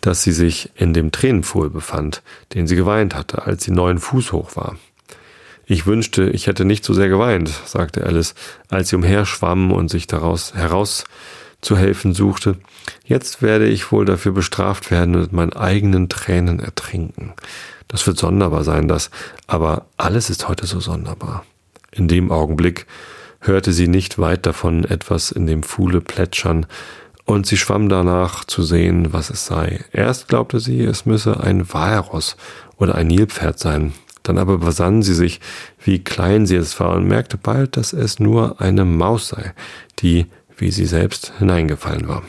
[0.00, 2.22] dass sie sich in dem Tränenpfuhl befand,
[2.54, 4.76] den sie geweint hatte, als sie neun Fuß hoch war.
[5.66, 8.34] Ich wünschte, ich hätte nicht so sehr geweint, sagte Alice,
[8.70, 10.54] als sie umherschwamm und sich daraus
[11.58, 12.56] herauszuhelfen suchte.
[13.04, 17.32] Jetzt werde ich wohl dafür bestraft werden und meinen eigenen Tränen ertrinken.
[17.88, 19.10] Das wird sonderbar sein, das,
[19.46, 21.44] aber alles ist heute so sonderbar.
[21.90, 22.86] In dem Augenblick
[23.40, 26.66] hörte sie nicht weit davon etwas in dem Fuhle plätschern,
[27.24, 29.84] und sie schwamm danach zu sehen, was es sei.
[29.92, 32.38] Erst glaubte sie, es müsse ein Walross
[32.78, 33.92] oder ein Nilpferd sein.
[34.22, 35.38] Dann aber besann sie sich,
[35.84, 39.52] wie klein sie es war und merkte bald, dass es nur eine Maus sei,
[39.98, 40.24] die,
[40.58, 42.22] wie sie selbst, hineingefallen war.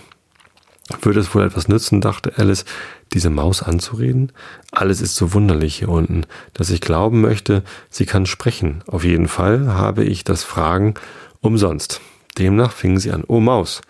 [1.02, 2.66] Würde es wohl etwas nützen, dachte Alice,
[3.14, 4.32] diese Maus anzureden?
[4.72, 8.84] Alles ist so wunderlich hier unten, dass ich glauben möchte, sie kann sprechen.
[8.88, 10.96] Auf jeden Fall habe ich das Fragen
[11.42, 12.02] umsonst.
[12.40, 13.24] Demnach fing sie an.
[13.28, 13.82] Oh Maus,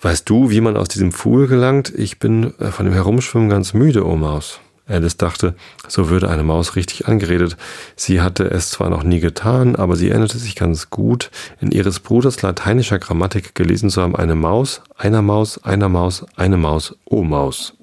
[0.00, 1.92] Weißt du, wie man aus diesem Pool gelangt?
[1.96, 4.60] Ich bin äh, von dem Herumschwimmen ganz müde, oh Maus.
[4.88, 5.54] Alice dachte,
[5.86, 7.56] so würde eine Maus richtig angeredet.
[7.94, 11.30] Sie hatte es zwar noch nie getan, aber sie erinnerte sich ganz gut,
[11.60, 16.56] in ihres Bruders lateinischer Grammatik gelesen zu haben, eine Maus, einer Maus, einer Maus, eine
[16.56, 17.74] Maus, oh Maus.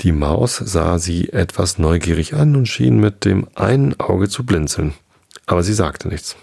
[0.00, 4.94] Die Maus sah sie etwas neugierig an und schien mit dem einen Auge zu blinzeln.
[5.46, 6.36] Aber sie sagte nichts.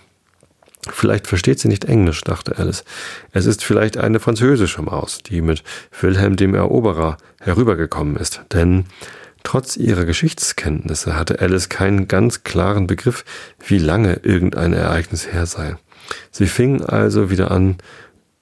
[0.91, 2.83] Vielleicht versteht sie nicht Englisch, dachte Alice.
[3.31, 5.63] Es ist vielleicht eine französische Maus, die mit
[5.99, 8.41] Wilhelm dem Eroberer herübergekommen ist.
[8.53, 8.85] Denn
[9.43, 13.25] trotz ihrer Geschichtskenntnisse hatte Alice keinen ganz klaren Begriff,
[13.65, 15.75] wie lange irgendein Ereignis her sei.
[16.31, 17.77] Sie fing also wieder an,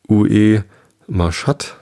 [0.09, 0.63] Ue
[1.07, 1.77] Marchat.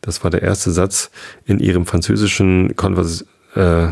[0.00, 1.10] Das war der erste Satz
[1.44, 3.24] in ihrem französischen Konvers
[3.56, 3.88] äh,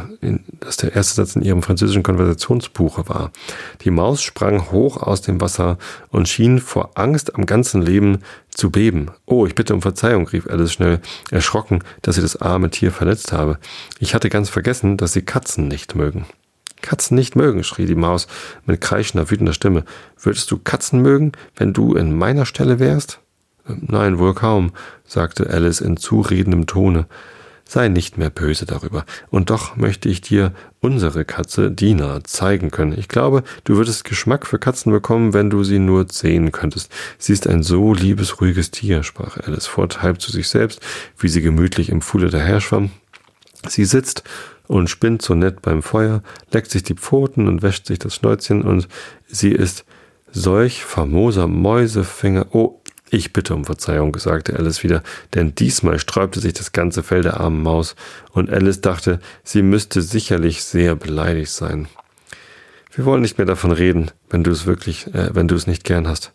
[0.60, 3.32] dass der erste Satz in ihrem französischen Konversationsbuche war.
[3.80, 5.78] Die Maus sprang hoch aus dem Wasser
[6.10, 8.18] und schien vor Angst am ganzen Leben
[8.50, 9.10] zu beben.
[9.24, 11.00] Oh, ich bitte um Verzeihung, rief Alice schnell,
[11.30, 13.58] erschrocken, dass sie das arme Tier verletzt habe.
[13.98, 16.26] Ich hatte ganz vergessen, dass sie Katzen nicht mögen.
[16.82, 18.26] Katzen nicht mögen, schrie die Maus
[18.66, 19.84] mit kreischender, wütender Stimme.
[20.20, 23.20] Würdest du Katzen mögen, wenn du in meiner Stelle wärst?
[23.66, 24.72] Nein, wohl kaum,
[25.06, 27.06] sagte Alice in zuredendem Tone.
[27.66, 29.04] Sei nicht mehr böse darüber.
[29.30, 32.96] Und doch möchte ich dir unsere Katze Dina zeigen können.
[32.96, 36.92] Ich glaube, du würdest Geschmack für Katzen bekommen, wenn du sie nur sehen könntest.
[37.18, 40.80] Sie ist ein so liebes, ruhiges Tier, sprach Alice fort, halb zu sich selbst,
[41.18, 42.90] wie sie gemütlich im Fuhle daherschwamm.
[43.66, 44.24] Sie sitzt
[44.66, 48.62] und spinnt so nett beim Feuer, leckt sich die Pfoten und wäscht sich das Schnäuzchen
[48.62, 48.88] und
[49.26, 49.84] sie ist
[50.32, 52.46] solch famoser Mäusefinger.
[52.52, 52.80] Oh,
[53.10, 55.02] ich bitte um Verzeihung, sagte Alice wieder,
[55.34, 57.94] denn diesmal sträubte sich das ganze Fell der armen Maus,
[58.32, 61.88] und Alice dachte, sie müsste sicherlich sehr beleidigt sein.
[62.92, 65.84] Wir wollen nicht mehr davon reden, wenn du es wirklich, äh, wenn du es nicht
[65.84, 66.32] gern hast.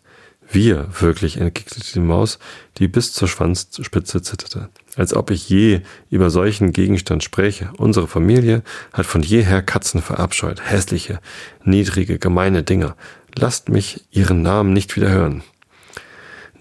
[0.52, 2.38] Wir wirklich, entgegnete die Maus,
[2.78, 4.68] die bis zur Schwanzspitze zitterte.
[4.96, 7.70] Als ob ich je über solchen Gegenstand spräche.
[7.78, 8.62] Unsere Familie
[8.92, 10.60] hat von jeher Katzen verabscheut.
[10.68, 11.20] Hässliche,
[11.64, 12.96] niedrige, gemeine Dinger.
[13.36, 15.44] Lasst mich ihren Namen nicht wieder hören.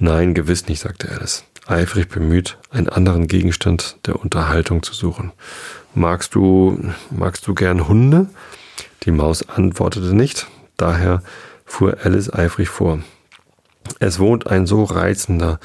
[0.01, 5.33] Nein, gewiss nicht, sagte Alice, eifrig bemüht, einen anderen Gegenstand der Unterhaltung zu suchen.
[5.93, 6.79] Magst du,
[7.09, 8.27] magst du gern Hunde?
[9.03, 10.47] Die Maus antwortete nicht,
[10.77, 11.21] daher
[11.65, 12.99] fuhr Alice eifrig vor.
[13.99, 15.59] Es wohnt ein so reizender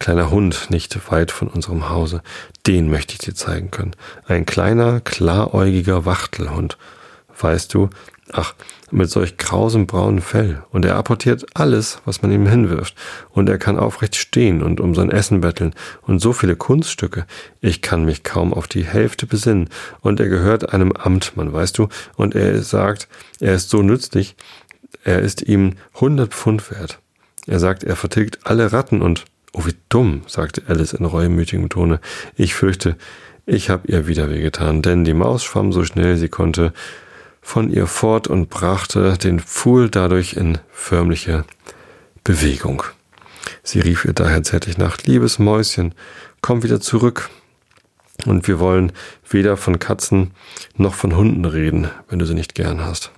[0.00, 2.22] kleiner Hund nicht weit von unserem Hause.
[2.66, 3.94] Den möchte ich dir zeigen können.
[4.26, 6.78] Ein kleiner, klaräugiger Wachtelhund.
[7.40, 7.90] Weißt du,
[8.32, 8.54] ach,
[8.90, 12.94] mit solch grausem braunen Fell, und er apportiert alles, was man ihm hinwirft,
[13.30, 17.26] und er kann aufrecht stehen und um sein Essen betteln, und so viele Kunststücke,
[17.60, 19.68] ich kann mich kaum auf die Hälfte besinnen,
[20.00, 23.08] und er gehört einem Amtmann, weißt du, und er sagt,
[23.40, 24.36] er ist so nützlich,
[25.04, 26.98] er ist ihm hundert Pfund wert.
[27.46, 32.00] Er sagt, er vertilgt alle Ratten und, oh wie dumm, sagte Alice in reumütigem Tone,
[32.36, 32.96] ich fürchte,
[33.46, 36.74] ich hab ihr wieder wehgetan, denn die Maus schwamm so schnell sie konnte,
[37.48, 41.44] von ihr fort und brachte den Pfuhl dadurch in förmliche
[42.22, 42.82] Bewegung.
[43.62, 45.94] Sie rief ihr daher zärtlich nach, liebes Mäuschen,
[46.42, 47.30] komm wieder zurück.
[48.26, 48.92] Und wir wollen
[49.30, 50.32] weder von Katzen
[50.76, 53.12] noch von Hunden reden, wenn du sie nicht gern hast.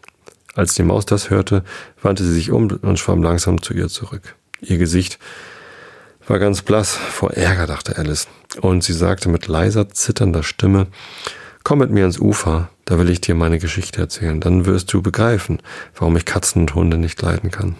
[0.54, 1.64] Als die Maus das hörte,
[2.00, 4.36] wandte sie sich um und schwamm langsam zu ihr zurück.
[4.60, 5.18] Ihr Gesicht
[6.28, 8.28] war ganz blass vor Ärger, dachte Alice,
[8.60, 10.86] und sie sagte mit leiser, zitternder Stimme,
[11.62, 14.40] Komm mit mir ans Ufer, da will ich dir meine Geschichte erzählen.
[14.40, 15.60] Dann wirst du begreifen,
[15.94, 17.76] warum ich Katzen und Hunde nicht leiden kann.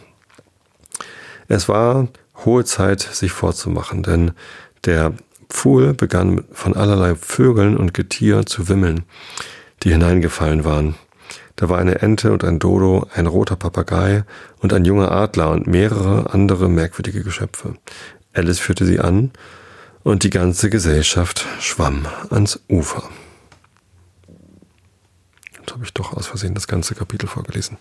[1.49, 2.09] Es war
[2.45, 4.33] hohe Zeit, sich vorzumachen, denn
[4.85, 5.15] der
[5.49, 9.03] Pfuhl begann von allerlei Vögeln und Getier zu wimmeln,
[9.83, 10.95] die hineingefallen waren.
[11.57, 14.25] Da war eine Ente und ein Dodo, ein roter Papagei
[14.61, 17.75] und ein junger Adler und mehrere andere merkwürdige Geschöpfe.
[18.33, 19.33] Alice führte sie an
[20.03, 23.03] und die ganze Gesellschaft schwamm ans Ufer.
[25.73, 27.77] Habe ich doch aus Versehen das ganze Kapitel vorgelesen.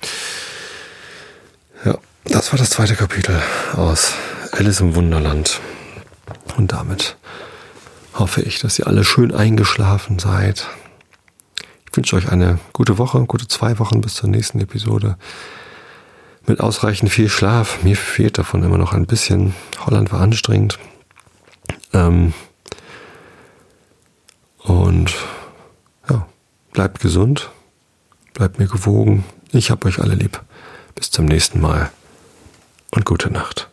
[1.86, 3.42] Ja, das war das zweite Kapitel
[3.76, 4.14] aus
[4.52, 5.60] Alice im Wunderland.
[6.58, 7.18] Und damit
[8.14, 10.68] hoffe ich, dass ihr alle schön eingeschlafen seid.
[11.90, 15.18] Ich wünsche euch eine gute Woche, gute zwei Wochen bis zur nächsten Episode.
[16.46, 17.84] Mit ausreichend viel Schlaf.
[17.84, 19.56] Mir fehlt davon immer noch ein bisschen.
[19.86, 20.78] Holland war anstrengend.
[21.94, 22.34] Ähm
[24.58, 25.16] und
[26.10, 26.28] ja,
[26.74, 27.50] bleibt gesund,
[28.40, 29.26] bleibt mir gewogen.
[29.52, 30.42] Ich hab euch alle lieb.
[30.96, 31.92] Bis zum nächsten Mal
[32.90, 33.70] und gute Nacht.